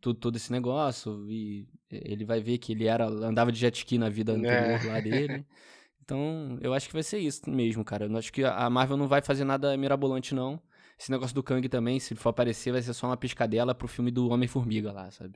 [0.00, 1.28] Todo, todo esse negócio.
[1.28, 4.92] E ele vai ver que ele era andava de jet ski na vida anterior é.
[4.92, 5.44] lá dele.
[6.06, 8.06] Então, eu acho que vai ser isso mesmo, cara.
[8.06, 10.62] Eu acho que a Marvel não vai fazer nada mirabolante, não.
[10.96, 13.88] Esse negócio do Kang também, se ele for aparecer, vai ser só uma piscadela pro
[13.88, 15.34] filme do Homem-Formiga lá, sabe?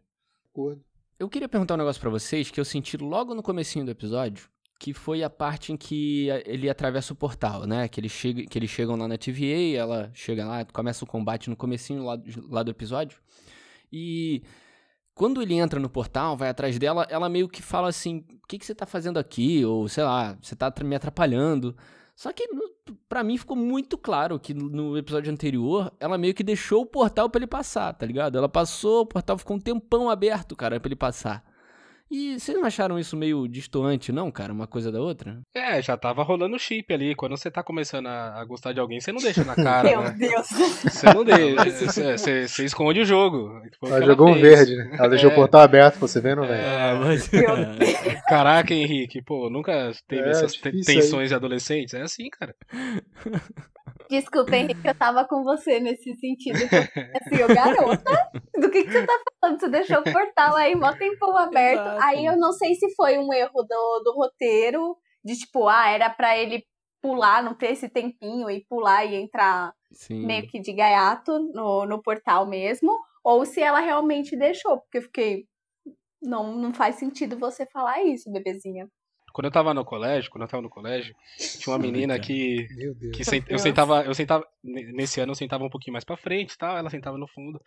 [0.48, 0.80] Acordo.
[1.18, 4.48] Eu queria perguntar um negócio para vocês que eu senti logo no comecinho do episódio,
[4.78, 7.88] que foi a parte em que ele atravessa o portal, né?
[7.88, 11.50] Que, ele chega, que eles chegam lá na TVA, ela chega lá, começa o combate
[11.50, 12.16] no comecinho lá,
[12.48, 13.18] lá do episódio.
[13.92, 14.44] E
[15.14, 18.59] quando ele entra no portal, vai atrás dela, ela meio que fala assim: o que,
[18.59, 19.64] que você tá fazendo aqui?
[19.64, 21.77] Ou sei lá, você tá me atrapalhando.
[22.16, 22.46] Só que
[23.09, 27.31] para mim ficou muito claro que no episódio anterior ela meio que deixou o portal
[27.31, 28.37] para ele passar, tá ligado?
[28.37, 31.44] Ela passou, o portal ficou um tempão aberto, cara, para ele passar.
[32.11, 34.53] E vocês não acharam isso meio distoante, não, cara?
[34.53, 35.40] Uma coisa da outra?
[35.55, 37.14] É, já tava rolando chip ali.
[37.14, 39.88] Quando você tá começando a, gostar de alguém, você não deixa na cara.
[39.88, 40.16] Meu né?
[40.18, 40.49] Deus.
[40.49, 41.70] Você não deixa.
[41.70, 43.62] Você, você, você esconde o jogo.
[43.81, 44.96] Ela jogou ela um verde, né?
[44.99, 45.33] Ela deixou é.
[45.33, 46.57] o portal aberto, você vê, não vem.
[46.57, 47.31] É, mas...
[48.27, 51.29] Caraca, Henrique, pô, nunca teve é, essas tensões aí.
[51.29, 51.94] de adolescentes?
[51.94, 52.57] É assim, cara.
[54.11, 56.59] Desculpa, Henrique, eu tava com você nesse sentido.
[56.59, 59.61] Assim, o garota, do que, que você tá falando?
[59.61, 61.81] Você deixou o portal aí, mó tempão aberto.
[61.81, 62.03] Exato.
[62.03, 66.11] Aí eu não sei se foi um erro do, do roteiro, de tipo, ah, era
[66.11, 66.64] pra ele
[67.01, 70.27] pular, não ter esse tempinho e pular e entrar Sim.
[70.27, 75.03] meio que de gaiato no, no portal mesmo, ou se ela realmente deixou, porque eu
[75.03, 75.46] fiquei.
[76.20, 78.88] Não, não faz sentido você falar isso, bebezinha.
[79.32, 81.14] Quando eu tava no colégio, quando eu tava no colégio,
[81.58, 82.66] tinha uma menina que.
[83.14, 84.02] que sent, eu sentava.
[84.02, 84.46] Eu sentava.
[84.62, 87.60] Nesse ano eu sentava um pouquinho mais pra frente e tal, ela sentava no fundo.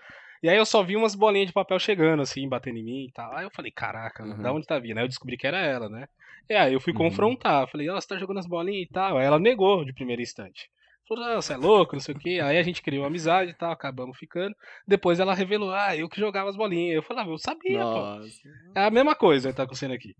[0.43, 3.11] E aí eu só vi umas bolinhas de papel chegando, assim, batendo em mim e
[3.13, 3.33] tal.
[3.33, 4.41] Aí eu falei, caraca, uhum.
[4.41, 4.97] da onde tá vindo?
[4.97, 6.05] Aí eu descobri que era ela, né?
[6.49, 6.99] E aí eu fui uhum.
[6.99, 7.67] confrontar.
[7.69, 9.17] Falei, ó, oh, você tá jogando as bolinhas e tal.
[9.17, 10.69] Aí ela negou de primeiro instante.
[11.07, 12.41] Falou, ah, você é louco, não sei o quê.
[12.43, 14.55] Aí a gente criou amizade e tal, acabamos ficando.
[14.87, 16.95] Depois ela revelou, ah, eu que jogava as bolinhas.
[16.95, 18.21] Eu falei, ah, eu sabia, Nossa.
[18.21, 18.79] pô.
[18.79, 20.15] É a mesma coisa que tá acontecendo aqui.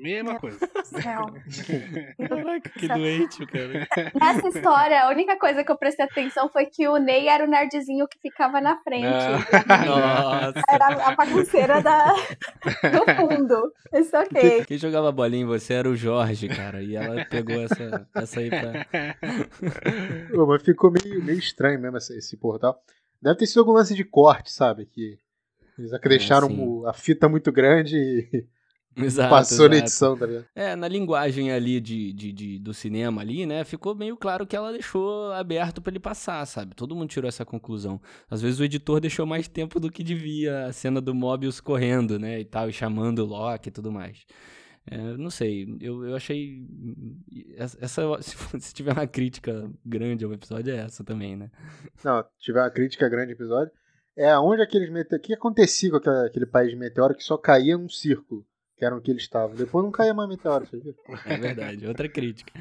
[0.00, 0.58] Mesma coisa.
[2.28, 3.88] Caraca, que doente, cara.
[4.14, 7.48] Nessa história, a única coisa que eu prestei atenção foi que o Ney era o
[7.48, 9.06] nerdzinho que ficava na frente.
[9.06, 9.84] Ah.
[10.54, 10.62] Nossa.
[10.68, 12.06] Era a bagunceira da...
[12.12, 13.72] do fundo.
[13.92, 14.64] Isso ok.
[14.64, 16.82] Quem jogava bolinha em você era o Jorge, cara.
[16.82, 18.86] E ela pegou essa, essa aí pra.
[20.34, 22.80] Pô, mas ficou meio, meio estranho mesmo esse, esse portal.
[23.20, 24.86] Deve ter sido algum lance de corte, sabe?
[24.86, 25.18] Que
[25.78, 28.46] eles deixaram é, a fita muito grande e
[29.04, 29.70] Exato, Passou exato.
[29.70, 30.46] na edição, tá ligado?
[30.54, 33.64] É, na linguagem ali de, de, de, do cinema ali, né?
[33.64, 36.74] Ficou meio claro que ela deixou aberto para ele passar, sabe?
[36.74, 38.00] Todo mundo tirou essa conclusão.
[38.30, 42.18] Às vezes o editor deixou mais tempo do que devia a cena do Mobius correndo,
[42.18, 42.40] né?
[42.40, 44.26] E tal, e chamando o Loki e tudo mais.
[44.90, 46.66] É, não sei, eu, eu achei.
[47.56, 51.50] Essa, se, tiver uma crítica grande ao episódio, é essa também, né?
[52.02, 53.70] Não, se tiver uma crítica grande ao episódio,
[54.16, 55.22] é onde aqueles meteoros.
[55.22, 58.46] O que acontecia com aquele, aquele país de meteoro que só caía num círculo?
[58.78, 59.56] Que eram que eles estavam.
[59.56, 60.94] Depois não caía mais meteoro, você viu?
[61.26, 62.52] É verdade, outra crítica.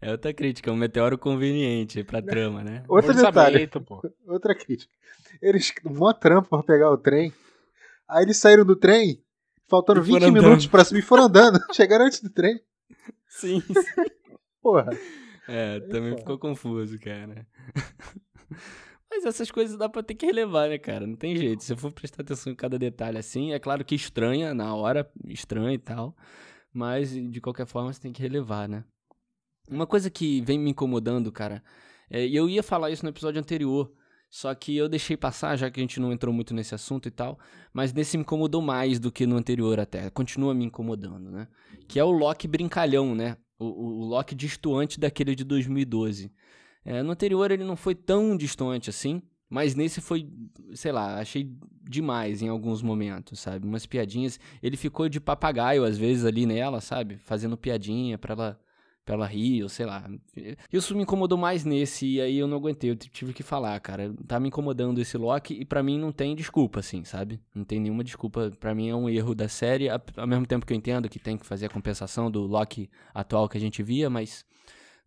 [0.00, 2.84] É outra crítica, um meteoro conveniente pra trama, né?
[2.88, 4.00] Outro detalhe, pô.
[4.28, 4.92] outra crítica.
[5.42, 7.32] Eles, mó trampo pra pegar o trem,
[8.08, 9.20] aí eles saíram do trem,
[9.68, 10.42] faltando 20 andando.
[10.42, 12.60] minutos pra subir, foram andando, chegaram antes do trem.
[13.28, 14.04] Sim, sim.
[14.62, 14.90] Porra.
[15.48, 17.44] É, também ficou confuso, cara.
[19.16, 21.06] Mas essas coisas dá pra ter que relevar, né, cara?
[21.06, 21.64] Não tem jeito.
[21.64, 25.10] Se eu for prestar atenção em cada detalhe assim, é claro que estranha na hora,
[25.24, 26.14] estranha e tal.
[26.70, 28.84] Mas, de qualquer forma, você tem que relevar, né?
[29.70, 31.64] Uma coisa que vem me incomodando, cara,
[32.10, 33.90] é, e eu ia falar isso no episódio anterior,
[34.28, 37.10] só que eu deixei passar, já que a gente não entrou muito nesse assunto e
[37.10, 37.38] tal.
[37.72, 40.10] Mas nesse me incomodou mais do que no anterior até.
[40.10, 41.48] Continua me incomodando, né?
[41.88, 43.38] Que é o Loki brincalhão, né?
[43.58, 46.30] O, o, o Loki distoante daquele de 2012.
[46.86, 49.20] É, no anterior ele não foi tão distante assim.
[49.48, 50.28] Mas nesse foi,
[50.74, 51.48] sei lá, achei
[51.82, 53.66] demais em alguns momentos, sabe?
[53.66, 54.40] Umas piadinhas.
[54.60, 57.16] Ele ficou de papagaio às vezes ali nela, sabe?
[57.18, 58.60] Fazendo piadinha pra ela
[59.06, 60.04] pra ela rir, ou sei lá.
[60.72, 64.12] Isso me incomodou mais nesse, e aí eu não aguentei, eu tive que falar, cara.
[64.26, 67.40] Tá me incomodando esse Loki, e para mim não tem desculpa, assim, sabe?
[67.54, 68.50] Não tem nenhuma desculpa.
[68.58, 71.38] para mim é um erro da série, ao mesmo tempo que eu entendo que tem
[71.38, 74.44] que fazer a compensação do Loki atual que a gente via, mas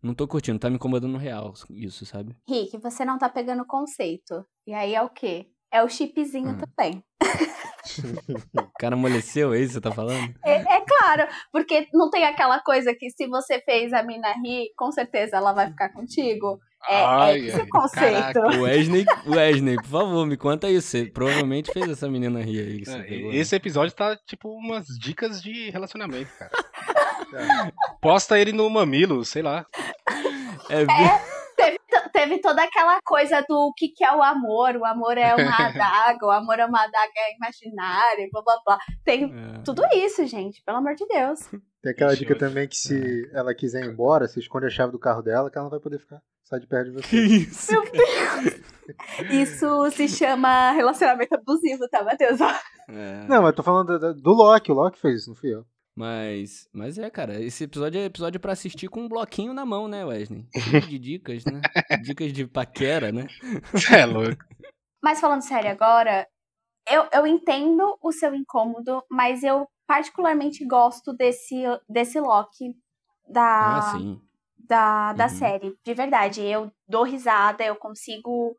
[0.02, 2.36] não tô curtindo, tá me incomodando no real isso, sabe?
[2.48, 4.44] Rick, você não tá pegando o conceito.
[4.66, 5.46] E aí é o quê?
[5.72, 6.58] É o chipzinho hum.
[6.58, 7.04] também.
[8.58, 10.34] o cara amoleceu, é isso que você tá falando?
[10.44, 14.72] É, é, claro, porque não tem aquela coisa que se você fez a mina rir,
[14.76, 16.58] com certeza ela vai ficar contigo.
[16.88, 18.40] É, é ai, é esse ai, conceito.
[18.62, 20.88] Wesley, Wesley, por favor, me conta isso.
[20.88, 22.82] Você provavelmente fez essa menina rir aí.
[22.88, 26.50] É, esse episódio tá tipo umas dicas de relacionamento, cara.
[28.00, 29.66] Posta ele no mamilo, sei lá.
[30.68, 31.78] É, é teve,
[32.12, 34.76] teve toda aquela coisa do que, que é o amor.
[34.76, 38.78] O amor é uma adaga, o amor é uma adaga imaginária, blá blá blá.
[39.04, 39.62] Tem é.
[39.62, 41.48] tudo isso, gente, pelo amor de Deus.
[41.82, 43.38] Tem aquela dica também que se é.
[43.38, 45.80] ela quiser ir embora, você esconde a chave do carro dela, que ela não vai
[45.80, 46.20] poder ficar.
[46.44, 47.08] Sai de perto de você.
[47.08, 47.72] Que isso?
[47.72, 48.60] Meu Deus!
[49.30, 52.40] Isso se chama relacionamento abusivo, tá, Matheus?
[52.88, 53.24] É.
[53.28, 54.72] Não, mas tô falando do, do Loki.
[54.72, 55.64] O Loki fez isso, não fui eu.
[55.96, 59.88] Mas, mas é, cara, esse episódio é episódio para assistir com um bloquinho na mão,
[59.88, 60.46] né, Wesley?
[60.88, 61.60] De dicas, né?
[62.02, 63.26] dicas de paquera, né?
[63.92, 64.44] É louco.
[65.02, 66.26] Mas falando sério agora,
[66.88, 72.74] eu, eu entendo o seu incômodo, mas eu particularmente gosto desse, desse Loki
[73.28, 74.20] da, ah, sim.
[74.58, 75.30] da, da uhum.
[75.30, 75.78] série.
[75.84, 78.56] De verdade, eu dou risada, eu consigo.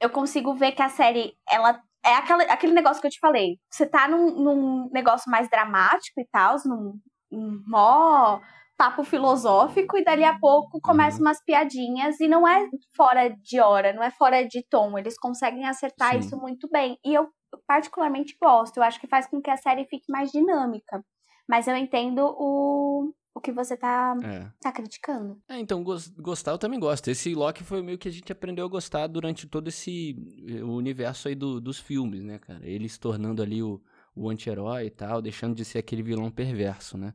[0.00, 3.58] Eu consigo ver que a série ela é aquele, aquele negócio que eu te falei.
[3.70, 6.98] Você tá num, num negócio mais dramático e tal, num,
[7.30, 8.40] num mó
[8.76, 11.26] papo filosófico, e dali a pouco começam uhum.
[11.26, 14.96] umas piadinhas, e não é fora de hora, não é fora de tom.
[14.96, 16.18] Eles conseguem acertar Sim.
[16.20, 16.96] isso muito bem.
[17.04, 17.28] E eu
[17.66, 18.76] particularmente gosto.
[18.76, 21.02] Eu acho que faz com que a série fique mais dinâmica.
[21.48, 24.50] Mas eu entendo o, o que você tá, é.
[24.60, 25.40] tá criticando.
[25.48, 27.08] É, então, gostar eu também gosto.
[27.08, 30.16] Esse Loki foi meio que a gente aprendeu a gostar durante todo esse
[30.62, 32.66] o universo aí do, dos filmes, né, cara?
[32.68, 33.80] Ele se tornando ali o,
[34.14, 37.14] o anti-herói e tal, deixando de ser aquele vilão perverso, né?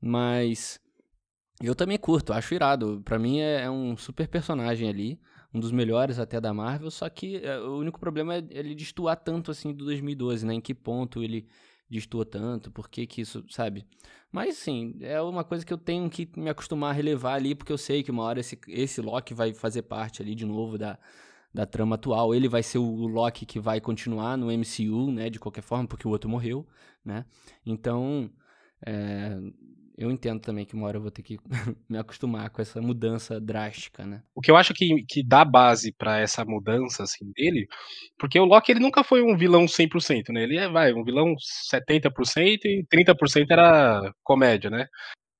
[0.00, 0.80] Mas
[1.60, 3.02] eu também curto, acho irado.
[3.04, 5.20] Para mim é, é, um super personagem ali,
[5.52, 9.16] um dos melhores até da Marvel, só que é, o único problema é ele destoar
[9.16, 10.54] tanto assim do 2012, né?
[10.54, 11.48] Em que ponto ele
[11.94, 13.86] destoa tanto, por que que isso, sabe?
[14.30, 17.72] Mas sim, é uma coisa que eu tenho que me acostumar a relevar ali, porque
[17.72, 20.98] eu sei que uma hora esse, esse Loki vai fazer parte ali de novo da,
[21.52, 22.34] da trama atual.
[22.34, 25.30] Ele vai ser o Loki que vai continuar no MCU, né?
[25.30, 26.66] De qualquer forma, porque o outro morreu,
[27.04, 27.24] né?
[27.64, 28.28] Então,
[28.84, 29.38] é,
[29.96, 31.38] eu entendo também que uma hora eu vou ter que
[31.88, 34.22] me acostumar com essa mudança drástica, né?
[34.34, 37.66] O que eu acho que, que dá base para essa mudança assim dele,
[38.18, 40.42] porque o Loki ele nunca foi um vilão 100%, né?
[40.42, 41.34] Ele é, vai, um vilão
[41.70, 44.86] 70% e 30% era comédia, né?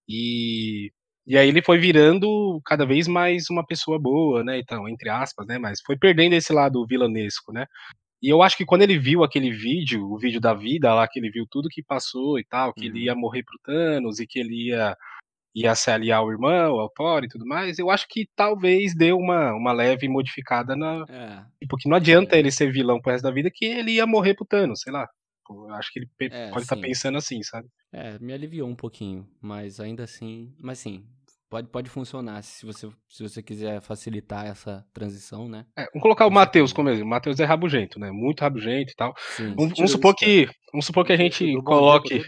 [0.08, 0.90] E
[1.26, 5.46] e aí ele foi virando cada vez mais uma pessoa boa, né, então, entre aspas,
[5.46, 7.66] né, mas foi perdendo esse lado vilanesco, né?
[8.24, 11.18] E eu acho que quando ele viu aquele vídeo, o vídeo da vida lá, que
[11.18, 12.86] ele viu tudo que passou e tal, que uhum.
[12.86, 14.96] ele ia morrer pro Thanos e que ele ia,
[15.54, 19.18] ia se aliar ao irmão, ao Thor e tudo mais, eu acho que talvez deu
[19.18, 21.04] uma, uma leve modificada na.
[21.06, 21.66] É.
[21.68, 22.38] Porque não adianta é.
[22.38, 25.06] ele ser vilão pro resto da vida que ele ia morrer pro Thanos, sei lá.
[25.50, 27.68] Eu acho que ele é, pode estar tá pensando assim, sabe?
[27.92, 30.50] É, me aliviou um pouquinho, mas ainda assim.
[30.58, 31.04] Mas sim,
[31.48, 35.66] Pode, pode funcionar se você, se você quiser facilitar essa transição, né?
[35.78, 37.06] É, vamos colocar o Matheus como exemplo.
[37.06, 38.10] O Matheus é rabugento, né?
[38.10, 39.14] Muito rabugento e tal.
[39.16, 42.22] Sim, vamos, vamos supor que, vamos supor que a gente coloque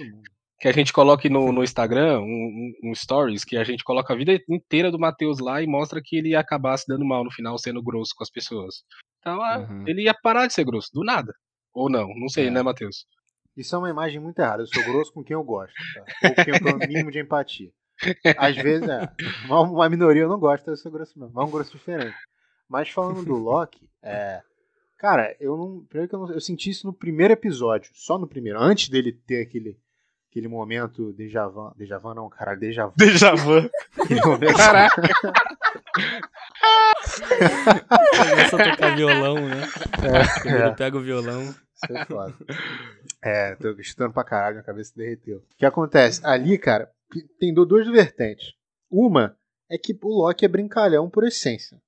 [0.58, 4.16] que a gente coloque no, no Instagram um, um, stories que a gente coloca a
[4.16, 7.30] vida inteira do Matheus lá e mostra que ele ia acabar se dando mal no
[7.30, 8.76] final, sendo grosso com as pessoas.
[9.20, 9.84] Então, uhum.
[9.86, 11.32] ele ia parar de ser grosso, do nada.
[11.74, 12.50] Ou não, não sei, é.
[12.50, 13.06] né, Matheus?
[13.56, 14.62] Isso é uma imagem muito errada.
[14.62, 16.28] Eu sou grosso com quem eu gosto, tá?
[16.28, 17.70] Ou com quem eu tenho o mínimo de empatia.
[18.36, 19.08] Às vezes, é.
[19.48, 21.40] Uma, minoria eu não gosto desse grosso mesmo.
[21.40, 22.16] É um grosso diferente.
[22.68, 24.42] Mas falando do Loki, é.
[24.98, 25.84] Cara, eu não.
[25.88, 27.90] Primeiro que eu, não, eu senti isso no primeiro episódio.
[27.94, 28.58] Só no primeiro.
[28.58, 29.78] Antes dele ter aquele.
[30.30, 31.72] Aquele momento déjà vu.
[31.76, 32.92] Déjà vu não, caralho, déjà vu.
[32.96, 33.70] Déjà vu.
[34.56, 35.02] Caraca.
[38.16, 39.62] Começa a tocar violão, né?
[40.44, 40.70] É, é.
[40.74, 41.42] pega o violão.
[41.42, 42.34] Isso é foda.
[43.22, 45.38] É, tô estudando pra caralho, minha cabeça derreteu.
[45.38, 46.20] O que acontece?
[46.24, 46.90] Ali, cara,
[47.38, 48.54] tem duas vertentes.
[48.90, 49.36] Uma
[49.68, 51.80] é que o Loki é brincalhão por essência.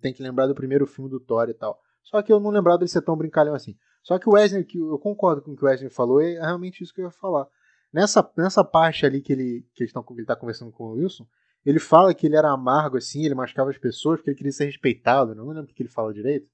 [0.00, 1.80] Tem que lembrar do primeiro filme do Thor e tal.
[2.02, 3.76] Só que eu não lembrava dele ser tão brincalhão assim.
[4.02, 6.82] Só que o Wesley, que eu concordo com o que o Wesley falou, é realmente
[6.82, 7.46] isso que eu ia falar.
[7.92, 11.26] Nessa, nessa parte ali que ele, que ele tá conversando com o Wilson,
[11.64, 14.64] ele fala que ele era amargo assim, ele machucava as pessoas porque ele queria ser
[14.64, 15.34] respeitado.
[15.34, 16.48] Não lembro o que ele fala direito.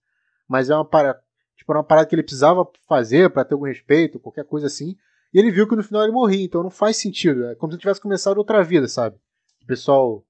[0.47, 1.21] Mas é uma parada,
[1.57, 4.97] tipo, uma parada que ele precisava fazer para ter algum respeito, qualquer coisa assim.
[5.33, 7.47] E ele viu que no final ele morria, então não faz sentido.
[7.47, 9.17] É como se ele tivesse começado outra vida, sabe?
[9.63, 10.25] O pessoal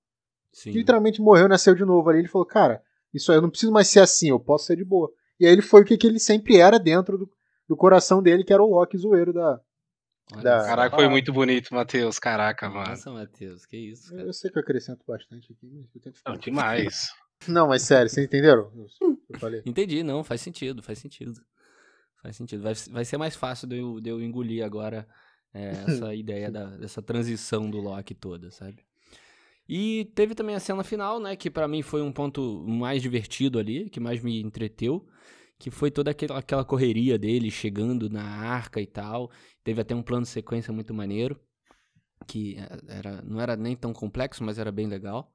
[0.53, 0.73] Sim.
[0.73, 2.19] literalmente morreu, nasceu de novo ali.
[2.21, 2.83] Ele falou, cara,
[3.13, 5.11] isso aí eu não preciso mais ser assim, eu posso ser de boa.
[5.39, 7.31] E aí ele foi o que, que ele sempre era dentro do,
[7.69, 9.61] do coração dele, que era o Loki zoeiro da.
[10.43, 12.19] da Caraca, foi muito bonito, Matheus.
[12.19, 12.89] Caraca, mano.
[12.89, 14.11] Nossa, Matheus, que isso.
[14.11, 14.23] Cara.
[14.23, 16.35] Eu sei que eu acrescento bastante aqui, mas eu tento falar.
[16.35, 17.09] Não, demais.
[17.47, 18.73] Não, mas sério, vocês entenderam?
[19.31, 19.63] Eu falei.
[19.65, 21.41] Entendi, não, faz sentido, faz sentido.
[22.23, 22.63] Faz sentido.
[22.63, 25.07] Vai, vai ser mais fácil de eu, de eu engolir agora
[25.53, 28.85] é, essa ideia da, dessa transição do Loki toda, sabe?
[29.69, 33.59] E teve também a cena final, né, que para mim foi um ponto mais divertido
[33.59, 35.07] ali, que mais me entreteu,
[35.59, 39.31] que foi toda aquela, aquela correria dele chegando na arca e tal.
[39.63, 41.39] Teve até um plano de sequência muito maneiro,
[42.27, 45.31] que é, era, não era nem tão complexo, mas era bem legal.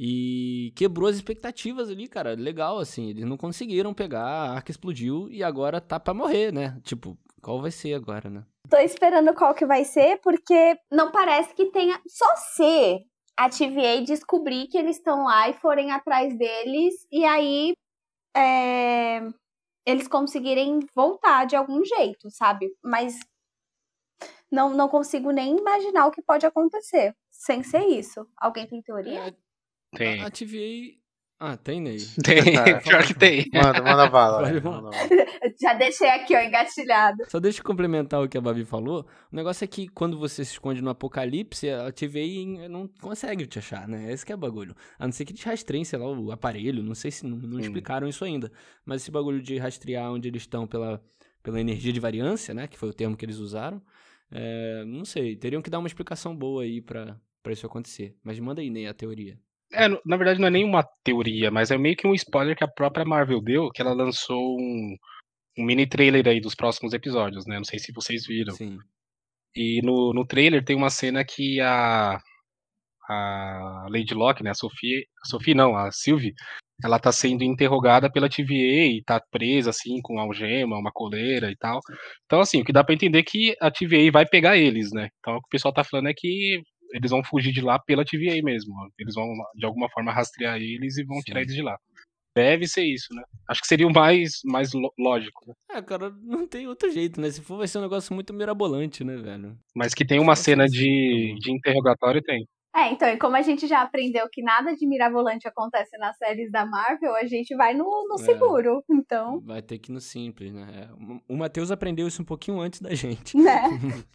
[0.00, 2.34] E quebrou as expectativas ali, cara.
[2.34, 3.10] Legal, assim.
[3.10, 6.80] Eles não conseguiram pegar, a arca explodiu e agora tá pra morrer, né?
[6.84, 8.46] Tipo, qual vai ser agora, né?
[8.70, 12.00] Tô esperando qual que vai ser, porque não parece que tenha.
[12.06, 13.00] Só ser
[13.36, 17.72] a TVA descobrir que eles estão lá e forem atrás deles, e aí
[18.36, 19.20] é,
[19.84, 22.68] eles conseguirem voltar de algum jeito, sabe?
[22.84, 23.18] Mas
[24.50, 28.26] não, não consigo nem imaginar o que pode acontecer sem ser isso.
[28.36, 29.36] Alguém tem teoria?
[29.96, 30.20] Tem.
[30.20, 30.98] A TVA
[31.40, 31.98] ah, tem Ney.
[32.24, 32.42] Tem,
[32.80, 33.46] pior que tem.
[33.54, 34.60] Manda, manda bala.
[34.60, 34.90] Manda
[35.60, 37.24] Já deixei aqui, ó, engatilhado.
[37.28, 39.06] Só deixa eu complementar o que a Babi falou.
[39.32, 43.60] O negócio é que quando você se esconde no apocalipse, a TVA não consegue te
[43.60, 44.12] achar, né?
[44.12, 44.74] Esse que é o bagulho.
[44.98, 46.82] A não ser que te rastreiem, sei lá, o aparelho.
[46.82, 48.50] Não sei se não, não explicaram isso ainda.
[48.84, 51.00] Mas esse bagulho de rastrear onde eles estão pela,
[51.40, 52.66] pela energia de variância, né?
[52.66, 53.80] Que foi o termo que eles usaram.
[54.32, 58.16] É, não sei, teriam que dar uma explicação boa aí pra, pra isso acontecer.
[58.24, 59.38] Mas manda aí, Ney, a teoria.
[59.72, 62.68] É, na verdade não é nenhuma teoria, mas é meio que um spoiler que a
[62.68, 64.96] própria Marvel deu, que ela lançou um,
[65.58, 67.56] um mini trailer aí dos próximos episódios, né?
[67.56, 68.54] Não sei se vocês viram.
[68.54, 68.78] Sim.
[69.54, 72.18] E no, no trailer tem uma cena que a
[73.08, 76.34] a Lady Locke, né, a Sophie, a Sophie não, a Sylvie,
[76.84, 81.50] ela tá sendo interrogada pela TVA e tá presa assim com uma algema, uma coleira
[81.50, 81.80] e tal.
[82.26, 85.08] Então assim, o que dá para entender é que a TVA vai pegar eles, né?
[85.18, 86.60] Então o que o pessoal tá falando é que
[86.92, 88.74] eles vão fugir de lá pela TVA mesmo.
[88.98, 91.24] Eles vão, de alguma forma, rastrear eles e vão Sim.
[91.24, 91.76] tirar eles de lá.
[92.36, 93.22] Deve ser isso, né?
[93.48, 95.44] Acho que seria o mais, mais lógico.
[95.46, 95.54] Né?
[95.72, 97.30] É, cara, não tem outro jeito, né?
[97.30, 99.58] Se for, vai ser um negócio muito mirabolante, né, velho?
[99.74, 102.46] Mas que tem uma cena de, de interrogatório, tem.
[102.74, 106.50] É, então, e como a gente já aprendeu que nada de mirabolante acontece nas séries
[106.52, 109.40] da Marvel, a gente vai no, no é, seguro, então...
[109.40, 110.88] Vai ter que ir no simples, né?
[110.88, 113.36] É, o Matheus aprendeu isso um pouquinho antes da gente.
[113.36, 113.62] Né?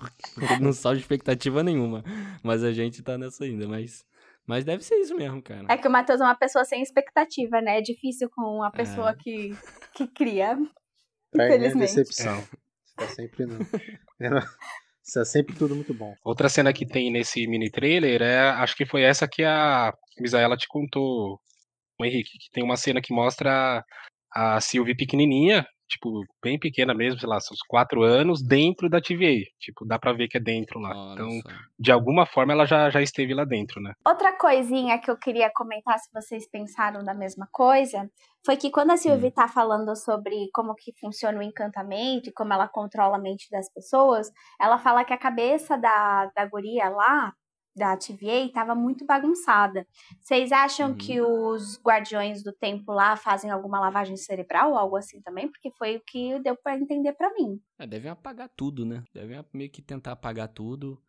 [0.62, 2.04] Não salva expectativa nenhuma,
[2.44, 4.06] mas a gente tá nessa ainda, mas...
[4.46, 5.66] Mas deve ser isso mesmo, cara.
[5.70, 7.78] É que o Matheus é uma pessoa sem expectativa, né?
[7.78, 9.16] É difícil com uma pessoa é.
[9.16, 9.58] que,
[9.94, 10.58] que cria.
[11.32, 11.96] Pra infelizmente.
[11.96, 12.42] decepção.
[12.84, 13.58] Você tá sempre no...
[15.04, 16.16] Isso é sempre tudo muito bom.
[16.24, 20.56] Outra cena que tem nesse mini trailer é, acho que foi essa que a Misaela
[20.56, 21.39] te contou,
[22.00, 23.84] o Henrique, que tem uma cena que mostra
[24.32, 29.43] a Sylvie pequenininha, tipo, bem pequena mesmo, sei lá, seus quatro anos, dentro da TVA.
[29.60, 30.89] Tipo, dá pra ver que é dentro lá.
[30.89, 31.13] Nossa.
[31.13, 31.29] Então,
[31.79, 33.93] de alguma forma, ela já, já esteve lá dentro, né?
[34.06, 38.10] Outra coisinha que eu queria comentar, se vocês pensaram da mesma coisa,
[38.45, 39.32] foi que quando a Sylvie hum.
[39.32, 43.71] tá falando sobre como que funciona o encantamento e como ela controla a mente das
[43.71, 44.29] pessoas,
[44.60, 47.34] ela fala que a cabeça da, da guria lá
[47.75, 49.88] da TVA estava muito bagunçada.
[50.21, 50.95] Vocês acham uhum.
[50.95, 55.47] que os guardiões do tempo lá fazem alguma lavagem cerebral ou algo assim também?
[55.47, 57.59] Porque foi o que deu para entender para mim.
[57.79, 59.03] É, devem apagar tudo, né?
[59.13, 61.01] Devem meio que tentar apagar tudo.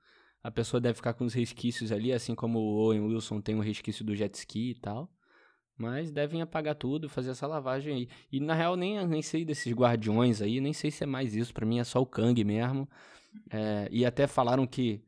[0.42, 3.60] A pessoa deve ficar com os resquícios ali, assim como o Owen Wilson tem um
[3.60, 5.10] resquício do jet ski e tal.
[5.76, 8.08] Mas devem apagar tudo, fazer essa lavagem aí.
[8.30, 11.52] E na real, nem, nem sei desses guardiões aí, nem sei se é mais isso.
[11.52, 12.88] para mim é só o Kang mesmo.
[13.50, 15.02] É, e até falaram que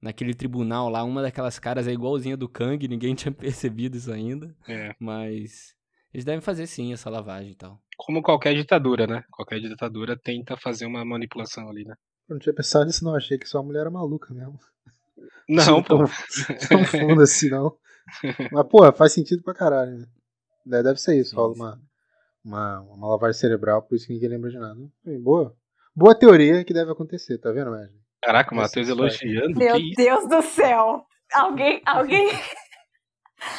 [0.00, 4.54] naquele tribunal lá, uma daquelas caras é igualzinha do Kang, ninguém tinha percebido isso ainda.
[4.66, 4.94] É.
[4.98, 5.74] Mas
[6.12, 7.80] eles devem fazer sim essa lavagem e tal.
[7.96, 9.24] Como qualquer ditadura, né?
[9.30, 11.94] Qualquer ditadura tenta fazer uma manipulação ali, né?
[12.28, 14.58] Eu não tinha pensado nisso não, achei que sua mulher era maluca mesmo.
[15.48, 16.04] Não, pô.
[16.68, 17.76] Tão fundo assim, não.
[18.52, 19.98] Mas, pô, faz sentido pra caralho,
[20.64, 20.82] né?
[20.82, 21.82] Deve ser isso, rola uma,
[22.44, 24.78] uma, uma lavagem cerebral, por isso que ninguém lembra de nada.
[25.22, 25.56] Boa.
[25.94, 28.07] Boa teoria que deve acontecer, tá vendo, Wesley?
[28.22, 29.58] Caraca, o Matheus elogiando.
[29.58, 31.04] Meu Deus do céu!
[31.32, 32.28] Alguém, alguém.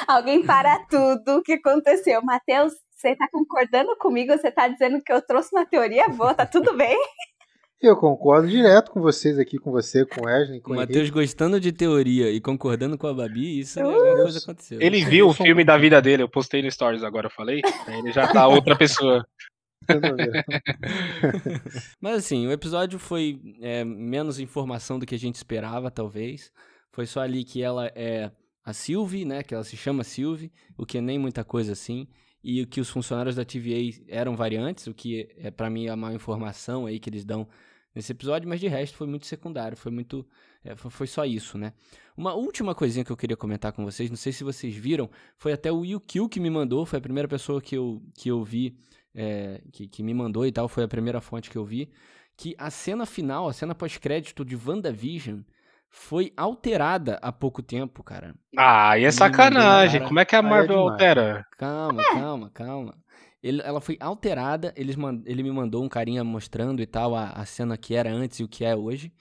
[0.07, 1.37] Alguém para tudo.
[1.37, 2.21] O que aconteceu?
[2.21, 4.33] Matheus, você tá concordando comigo?
[4.33, 6.33] Você tá dizendo que eu trouxe uma teoria boa?
[6.33, 6.97] Tá tudo bem?
[7.81, 11.61] Eu concordo direto com vocês aqui, com você, com o Wesley, com o Matheus gostando
[11.61, 14.81] de teoria e concordando com a Babi, isso é alguma coisa aconteceu.
[14.81, 17.61] Ele viu o filme da vida dele, eu postei no Stories agora, eu falei.
[17.87, 19.25] Ele já tá outra pessoa.
[21.99, 26.51] Mas assim, o episódio foi é, menos informação do que a gente esperava, talvez.
[26.91, 28.31] Foi só ali que ela é
[28.63, 29.43] a Sylvie, né?
[29.43, 32.07] Que ela se chama Sylvie, o que é nem muita coisa assim.
[32.43, 36.13] E que os funcionários da TVA eram variantes, o que é para mim a má
[36.13, 37.47] informação aí que eles dão
[37.93, 40.25] nesse episódio, mas de resto foi muito secundário, foi muito.
[40.63, 41.73] É, foi só isso, né?
[42.15, 45.53] Uma última coisinha que eu queria comentar com vocês, não sei se vocês viram, foi
[45.53, 48.75] até o Yukio que me mandou, foi a primeira pessoa que eu, que eu vi,
[49.19, 51.91] é, que, que me mandou e tal, foi a primeira fonte que eu vi,
[52.37, 55.41] que a cena final, a cena pós-crédito de WandaVision
[55.89, 58.33] foi alterada há pouco tempo, cara.
[58.57, 60.03] Ah, e é sacanagem.
[60.03, 61.45] Como é que a é Marvel é altera?
[61.57, 62.95] Calma, calma, calma.
[63.43, 64.95] Ele, ela foi alterada, eles,
[65.25, 68.43] ele me mandou um carinha mostrando e tal a, a cena que era antes e
[68.43, 69.11] o que é hoje.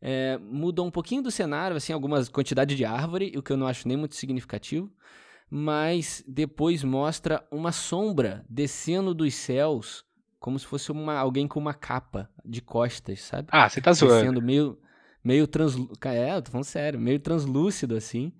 [0.00, 3.66] É, mudou um pouquinho do cenário, assim, algumas quantidade de árvore, o que eu não
[3.66, 4.90] acho nem muito significativo.
[5.50, 10.04] Mas depois mostra uma sombra descendo dos céus,
[10.38, 13.48] como se fosse uma, alguém com uma capa de costas, sabe?
[13.50, 14.14] Ah, você tá zoando.
[14.14, 14.78] Descendo meio,
[15.24, 15.98] meio translúcido.
[16.06, 18.32] É, eu tô falando sério, meio translúcido, assim.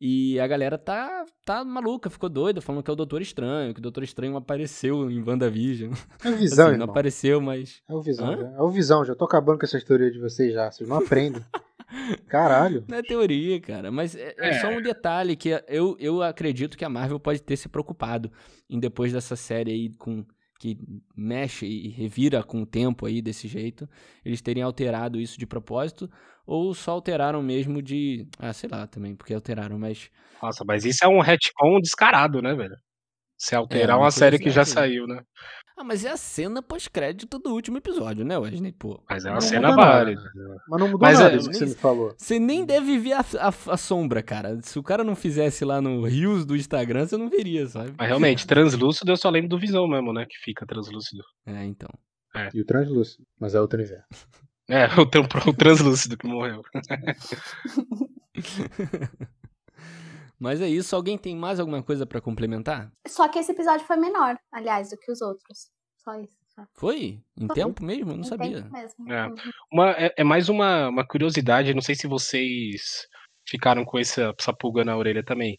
[0.00, 3.80] E a galera tá, tá maluca, ficou doida, falando que é o Doutor Estranho, que
[3.80, 5.92] o Doutor Estranho apareceu em WandaVision.
[6.24, 7.82] É o Visão, assim, Não apareceu, mas...
[7.88, 10.70] É o Visão, é o Visão, já tô acabando com essa teoria de vocês já,
[10.70, 11.42] vocês não aprendem.
[12.28, 12.84] Caralho.
[12.88, 16.76] Não é teoria, cara, mas é, é, é, só um detalhe que eu, eu acredito
[16.76, 18.30] que a Marvel pode ter se preocupado
[18.68, 20.24] em depois dessa série aí com
[20.58, 20.78] que
[21.14, 23.88] mexe e revira com o tempo aí desse jeito,
[24.24, 26.10] eles terem alterado isso de propósito
[26.46, 28.26] ou só alteraram mesmo de.
[28.38, 30.10] Ah, sei lá também, porque alteraram, mas.
[30.42, 32.76] Nossa, mas isso é um retcon descarado, né, velho?
[33.36, 35.22] Se alterar é, uma série que já saiu, né?
[35.76, 38.70] Ah, mas é a cena pós-crédito do último episódio, né, Wesley?
[38.70, 39.02] Pô.
[39.10, 40.22] Mas é uma cena válida.
[40.68, 42.14] Mas não mudou mas nada é, isso que você me falou.
[42.16, 44.60] Você nem deve ver a, a, a, sombra, cara.
[44.62, 47.92] Se o cara não fizesse lá no Rios do Instagram, você não veria, sabe?
[47.98, 50.24] Mas realmente, translúcido eu só lembro do Visão mesmo, né?
[50.28, 51.24] Que fica translúcido.
[51.44, 51.90] É, então.
[52.36, 52.50] É.
[52.54, 54.06] E o translúcido, mas é outro universo.
[54.68, 56.62] É, o, o translúcido que morreu.
[60.38, 60.94] Mas é isso.
[60.94, 62.90] Alguém tem mais alguma coisa para complementar?
[63.06, 65.70] Só que esse episódio foi menor, aliás, do que os outros.
[65.98, 66.36] Só isso.
[66.74, 67.20] Foi?
[67.36, 67.54] Em foi.
[67.54, 68.12] tempo mesmo?
[68.12, 68.68] Eu não em sabia.
[69.08, 69.28] É.
[69.72, 73.08] Uma, é, é, mais uma, uma curiosidade, não sei se vocês
[73.48, 75.58] ficaram com essa, essa pulga na orelha também.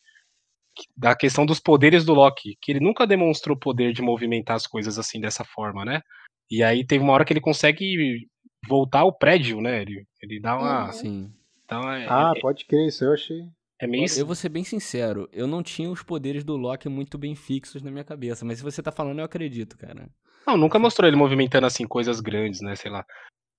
[0.95, 4.99] Da questão dos poderes do Loki, que ele nunca demonstrou poder de movimentar as coisas
[4.99, 6.01] assim dessa forma, né?
[6.49, 8.27] E aí teve uma hora que ele consegue
[8.67, 9.81] voltar ao prédio, né?
[9.81, 10.85] Ele, ele dá uma.
[10.87, 10.91] Uhum.
[10.91, 11.33] Sim.
[11.63, 13.47] Então, é, ah, é, pode crer, isso eu achei.
[13.79, 14.05] É meio...
[14.17, 17.81] Eu vou ser bem sincero, eu não tinha os poderes do Loki muito bem fixos
[17.81, 20.09] na minha cabeça, mas se você tá falando, eu acredito, cara.
[20.47, 23.05] Não, nunca mostrou ele movimentando assim coisas grandes, né, sei lá.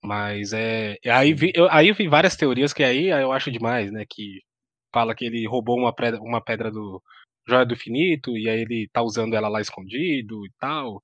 [0.03, 0.97] Mas é.
[1.07, 4.05] Aí, vi, eu, aí eu vi várias teorias que aí eu acho demais, né?
[4.09, 4.41] Que
[4.93, 7.03] fala que ele roubou uma pedra, uma pedra do
[7.49, 11.03] Joia do Infinito, e aí ele tá usando ela lá escondido e tal.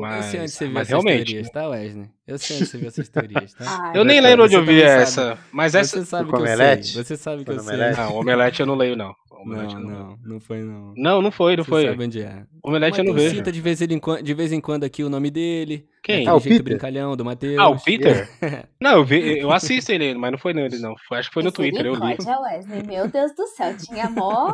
[0.00, 1.24] Mas, eu sei onde você viu essas realmente...
[1.24, 2.10] teorias, tá, Wesley?
[2.26, 3.64] Eu sei onde você viu essas teorias, tá?
[3.66, 5.38] Ai, eu nem lembro onde eu vi essa.
[5.52, 5.98] Mas essa.
[5.98, 6.98] Você sabe que omelete?
[6.98, 7.04] eu sei.
[7.04, 7.76] Você sabe que eu sei.
[7.76, 9.14] Não, o omelete eu não leio, não.
[9.30, 10.94] Omelete não, não, não foi não.
[10.96, 11.86] Não, não foi, não você foi.
[11.86, 12.44] sabe onde é.
[12.62, 13.36] Omelete Mas eu não vejo.
[13.36, 15.86] cita de vez, em quando, de vez em quando aqui o nome dele.
[16.02, 16.26] Quem?
[16.26, 16.62] Ah, o Peter.
[16.62, 17.58] brincalhão do Matheus.
[17.58, 18.28] Ah, o Peter?
[18.80, 20.94] não, eu, vi, eu assisto ele, mas não foi nele, não.
[21.06, 22.16] Foi, acho que foi no Twitter, eu li.
[22.18, 24.52] Wesley, meu Deus do céu, tinha mó...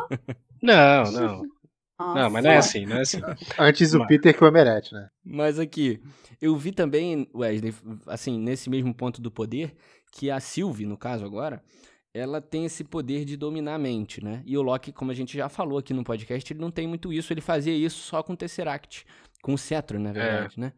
[0.61, 1.41] Não, não.
[2.07, 2.19] Nossa.
[2.19, 3.21] Não, mas não é assim, não é assim.
[3.57, 4.07] Antes o mas...
[4.07, 5.09] Peter que o Emerete, né?
[5.23, 6.01] Mas aqui,
[6.41, 7.73] eu vi também, Wesley,
[8.07, 9.75] assim, nesse mesmo ponto do poder,
[10.11, 11.63] que a Sylvie, no caso agora,
[12.13, 14.43] ela tem esse poder de dominar a mente, né?
[14.45, 17.11] E o Loki, como a gente já falou aqui no podcast, ele não tem muito
[17.11, 19.05] isso, ele fazia isso só com o Tesseract,
[19.41, 20.61] com o cetro, na verdade, é.
[20.61, 20.73] né?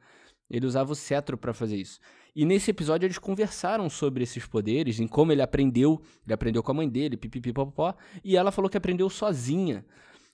[0.50, 2.00] Ele usava o cetro para fazer isso.
[2.36, 6.72] E nesse episódio eles conversaram sobre esses poderes, em como ele aprendeu, ele aprendeu com
[6.72, 9.86] a mãe dele, pipipipopó, e ela falou que aprendeu sozinha.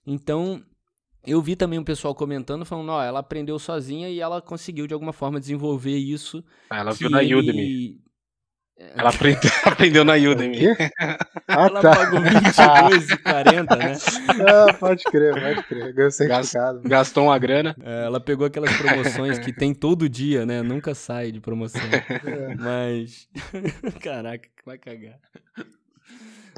[0.06, 0.64] Então,
[1.26, 4.94] eu vi também um pessoal comentando, falando, ó, ela aprendeu sozinha e ela conseguiu de
[4.94, 6.44] alguma forma desenvolver isso.
[6.70, 7.36] Ah, ela viu na ele...
[7.36, 8.02] Udemy.
[8.96, 10.60] Ela aprendeu, aprendeu na Udemy.
[11.54, 11.94] Ah, ela tá.
[11.94, 13.94] pagou 22,40, né?
[14.48, 15.94] Ah, pode crer, pode crer.
[15.94, 16.82] Ganhou certificado.
[16.84, 17.76] Gastou uma grana.
[17.84, 20.62] É, ela pegou aquelas promoções que tem todo dia, né?
[20.62, 21.82] Nunca sai de promoção.
[21.82, 22.56] É.
[22.56, 23.28] Mas.
[24.02, 25.20] Caraca, vai cagar.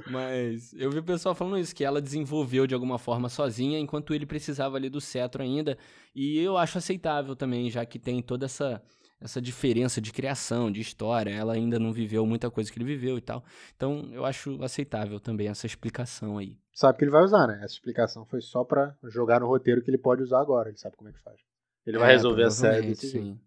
[0.10, 4.14] Mas eu vi o pessoal falando isso, que ela desenvolveu de alguma forma sozinha, enquanto
[4.14, 5.78] ele precisava ali do cetro ainda.
[6.16, 8.82] E eu acho aceitável também, já que tem toda essa
[9.24, 11.32] essa diferença de criação, de história.
[11.32, 13.42] Ela ainda não viveu muita coisa que ele viveu e tal.
[13.74, 16.58] Então, eu acho aceitável também essa explicação aí.
[16.74, 17.56] Sabe que ele vai usar, né?
[17.64, 20.68] Essa explicação foi só para jogar no roteiro que ele pode usar agora.
[20.68, 21.40] Ele sabe como é que faz.
[21.86, 23.24] Ele vai é, resolver a série desse sim.
[23.24, 23.40] jeito.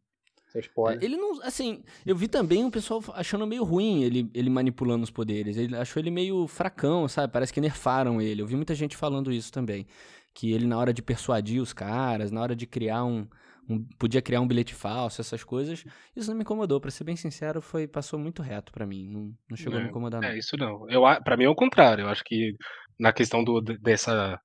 [1.01, 5.05] É, ele não, assim, eu vi também o pessoal achando meio ruim ele, ele manipulando
[5.05, 5.57] os poderes.
[5.57, 7.33] Ele achou ele meio fracão, sabe?
[7.33, 8.43] Parece que nerfaram ele.
[8.43, 9.87] Eu vi muita gente falando isso também.
[10.35, 13.27] Que ele, na hora de persuadir os caras, na hora de criar um,
[13.69, 15.85] um, podia criar um bilhete falso, essas coisas.
[16.15, 19.35] Isso não me incomodou, para ser bem sincero, foi passou muito reto para mim, não,
[19.51, 20.29] não chegou é, a me incomodar não.
[20.29, 20.89] É, isso não.
[20.89, 22.03] Eu para mim é o contrário.
[22.05, 22.55] Eu acho que
[22.99, 24.41] na questão do dessa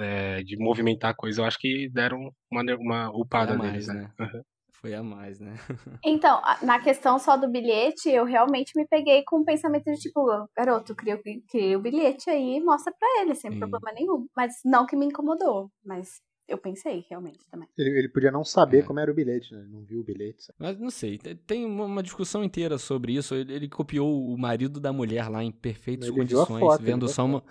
[0.00, 4.12] é, de movimentar a coisa, eu acho que deram uma, uma upada mais, neles, né?
[4.18, 4.26] né?
[4.26, 4.42] Uhum.
[4.84, 5.54] Foi a mais, né?
[6.04, 10.26] então, na questão só do bilhete, eu realmente me peguei com o pensamento de tipo,
[10.54, 11.18] garoto, cria,
[11.48, 13.58] cria o bilhete aí e mostra pra ele, sem Sim.
[13.58, 14.26] problema nenhum.
[14.36, 17.66] Mas não que me incomodou, mas eu pensei, realmente, também.
[17.78, 18.82] Ele, ele podia não saber é.
[18.82, 19.60] como era o bilhete, né?
[19.60, 20.44] Ele não viu o bilhete.
[20.44, 20.58] Sabe?
[20.58, 21.16] Mas não sei,
[21.46, 23.34] tem uma discussão inteira sobre isso.
[23.34, 27.24] Ele, ele copiou o marido da mulher lá em perfeitas ele condições, foto, vendo só
[27.24, 27.42] uma.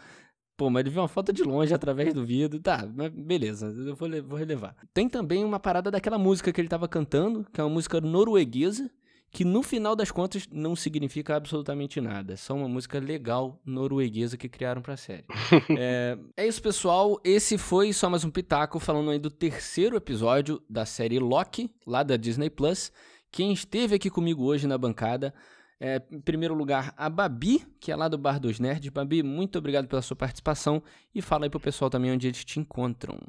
[0.56, 2.60] Pô, mas ele viu uma foto de longe através do vidro.
[2.60, 4.76] Tá, mas beleza, eu vou, vou relevar.
[4.93, 8.89] Tem também uma parada daquela música que ele tava cantando, que é uma música norueguesa,
[9.32, 12.34] que no final das contas não significa absolutamente nada.
[12.34, 15.26] É só uma música legal norueguesa que criaram pra série.
[15.76, 17.20] é, é, isso, pessoal.
[17.24, 22.04] Esse foi só mais um pitaco falando aí do terceiro episódio da série Loki, lá
[22.04, 22.91] da Disney Plus.
[23.32, 25.34] Quem esteve aqui comigo hoje na bancada
[25.84, 28.89] é, em primeiro lugar, a Babi, que é lá do Bar dos Nerds.
[28.89, 30.81] Babi, muito obrigado pela sua participação
[31.13, 33.19] e fala aí pro pessoal também onde eles te encontram.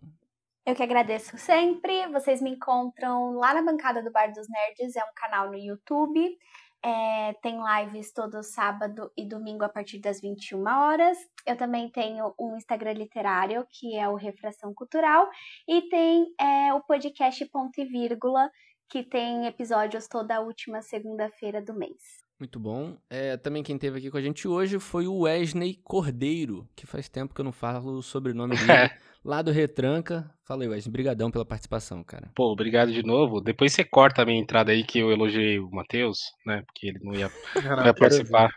[0.65, 2.07] Eu que agradeço sempre.
[2.13, 6.39] Vocês me encontram lá na bancada do Bar dos Nerds, é um canal no YouTube.
[6.81, 11.19] É, tem lives todo sábado e domingo a partir das 21 horas.
[11.45, 15.29] Eu também tenho um Instagram literário, que é o Refração Cultural,
[15.67, 18.49] e tem é, o podcast Ponto e Vírgula,
[18.89, 22.24] que tem episódios toda última segunda-feira do mês.
[22.39, 22.97] Muito bom.
[23.09, 27.09] É, também quem teve aqui com a gente hoje foi o Wesley Cordeiro, que faz
[27.09, 28.67] tempo que eu não falo o sobrenome dele.
[29.25, 30.31] lá do Retranca.
[30.47, 32.31] Falei, Wesley, brigadão pela participação, cara.
[32.35, 33.41] Pô, obrigado de novo.
[33.41, 36.63] Depois você corta a minha entrada aí que eu elogiei o Matheus, né?
[36.67, 37.31] Porque ele não ia,
[37.77, 38.51] não ia participar.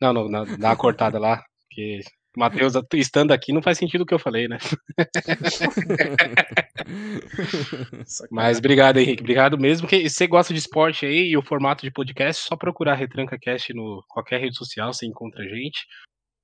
[0.00, 2.00] Não, não, dá uma cortada lá, porque
[2.36, 4.58] Matheus estando aqui não faz sentido o que eu falei, né?
[8.30, 9.22] Mas obrigado, Henrique.
[9.22, 9.86] Obrigado mesmo.
[9.86, 13.72] Que você gosta de esporte aí e o formato de podcast, só procurar Retranca Cast
[13.74, 15.78] no qualquer rede social, você encontra a gente.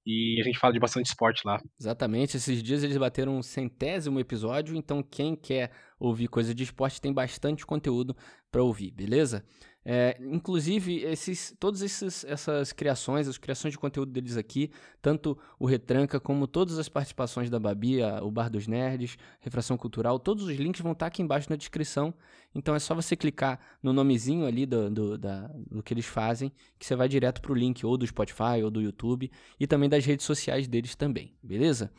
[0.07, 1.59] E a gente fala de bastante esporte lá.
[1.81, 2.37] Exatamente.
[2.37, 7.13] Esses dias eles bateram um centésimo episódio, então quem quer ouvir coisa de esporte tem
[7.13, 8.17] bastante conteúdo
[8.51, 9.45] para ouvir, beleza?
[9.89, 14.69] É, inclusive, esses, todas esses, essas criações, as criações de conteúdo deles aqui,
[15.01, 20.19] tanto o Retranca como todas as participações da Babi, o Bar dos Nerds, Refração Cultural,
[20.19, 22.13] todos os links vão estar aqui embaixo na descrição.
[22.53, 26.51] Então é só você clicar no nomezinho ali do, do, da, do que eles fazem,
[26.77, 29.31] que você vai direto para o link ou do Spotify ou do YouTube
[29.61, 31.93] e também das redes sociais deles também, beleza?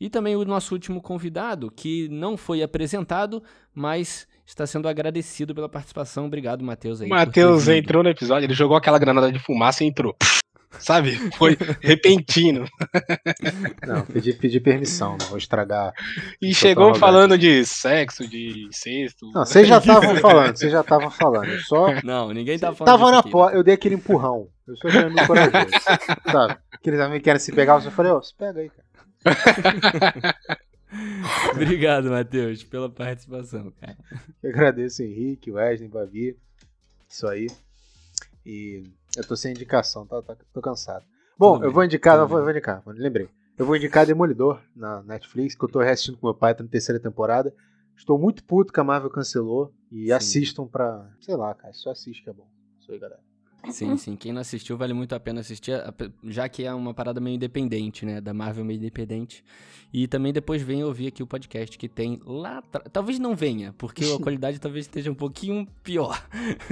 [0.00, 3.42] E também o nosso último convidado, que não foi apresentado,
[3.74, 6.26] mas está sendo agradecido pela participação.
[6.26, 7.00] Obrigado, Matheus.
[7.00, 10.16] Matheus entrou no episódio, ele jogou aquela granada de fumaça e entrou.
[10.78, 11.16] Sabe?
[11.36, 12.66] Foi repentino.
[13.86, 15.92] Não, pedi, pedi permissão, não vou estragar.
[16.40, 19.26] E chegou falando de sexo, de incesto.
[19.32, 21.58] Não, vocês já estavam falando, vocês já estavam falando.
[21.62, 21.86] Só...
[22.04, 22.98] Não, ninguém tá falando.
[22.98, 24.48] Tava na porta, eu dei aquele empurrão.
[24.66, 25.70] Eu sou muito corajoso.
[26.30, 26.58] Sabe?
[26.72, 28.87] Aqueles amigos querem se pegar, eu falei, ó, oh, se pega aí, cara.
[31.52, 33.96] Obrigado, Matheus, pela participação, cara.
[34.42, 36.36] Eu agradeço Henrique, Wesley, Babi.
[37.08, 37.48] Isso aí.
[38.44, 38.84] E
[39.16, 41.04] eu tô sem indicação, tá, tá, tô cansado.
[41.38, 43.28] Bom, Tudo eu vou indicar, eu vou, eu vou indicar, lembrei.
[43.58, 46.68] Eu vou indicar Demolidor na Netflix, que eu tô reassistindo com meu pai, tá na
[46.68, 47.52] terceira temporada.
[47.96, 49.74] Estou muito puto que a Marvel cancelou.
[49.90, 50.12] E Sim.
[50.12, 51.10] assistam pra.
[51.20, 52.46] Sei lá, cara, só assiste que é bom.
[52.78, 53.20] Isso aí, galera.
[53.70, 54.16] Sim, sim.
[54.16, 55.72] Quem não assistiu, vale muito a pena assistir,
[56.24, 58.20] já que é uma parada meio independente, né?
[58.20, 59.44] Da Marvel meio independente.
[59.92, 62.62] E também depois venha ouvir aqui o podcast que tem lá.
[62.92, 66.22] Talvez não venha, porque a qualidade talvez esteja um pouquinho pior.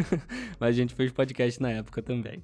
[0.61, 2.43] Mas a gente fez podcast na época também.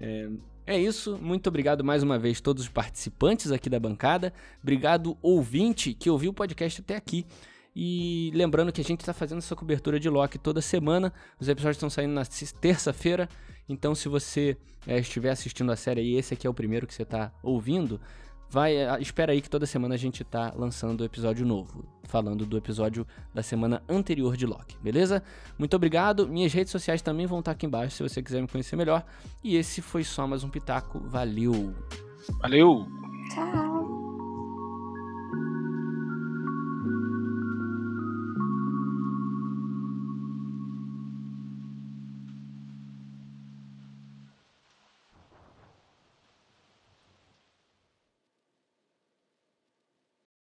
[0.00, 0.28] É,
[0.66, 1.18] é isso.
[1.20, 4.32] Muito obrigado mais uma vez todos os participantes aqui da bancada.
[4.62, 7.26] Obrigado, ouvinte, que ouviu o podcast até aqui.
[7.74, 11.12] E lembrando que a gente está fazendo essa cobertura de Loki toda semana.
[11.40, 12.24] Os episódios estão saindo na
[12.60, 13.28] terça-feira.
[13.68, 14.56] Então, se você
[14.86, 18.00] é, estiver assistindo a série e esse aqui é o primeiro que você está ouvindo,
[18.48, 22.46] vai é, espera aí que toda semana a gente está lançando o episódio novo, falando
[22.46, 25.22] do episódio da semana anterior de Loki, beleza?
[25.58, 26.28] Muito obrigado.
[26.28, 29.04] Minhas redes sociais também vão estar aqui embaixo se você quiser me conhecer melhor.
[29.42, 31.00] E esse foi só mais um pitaco.
[31.00, 31.74] Valeu.
[32.40, 32.86] Valeu.
[33.34, 33.63] Tchau.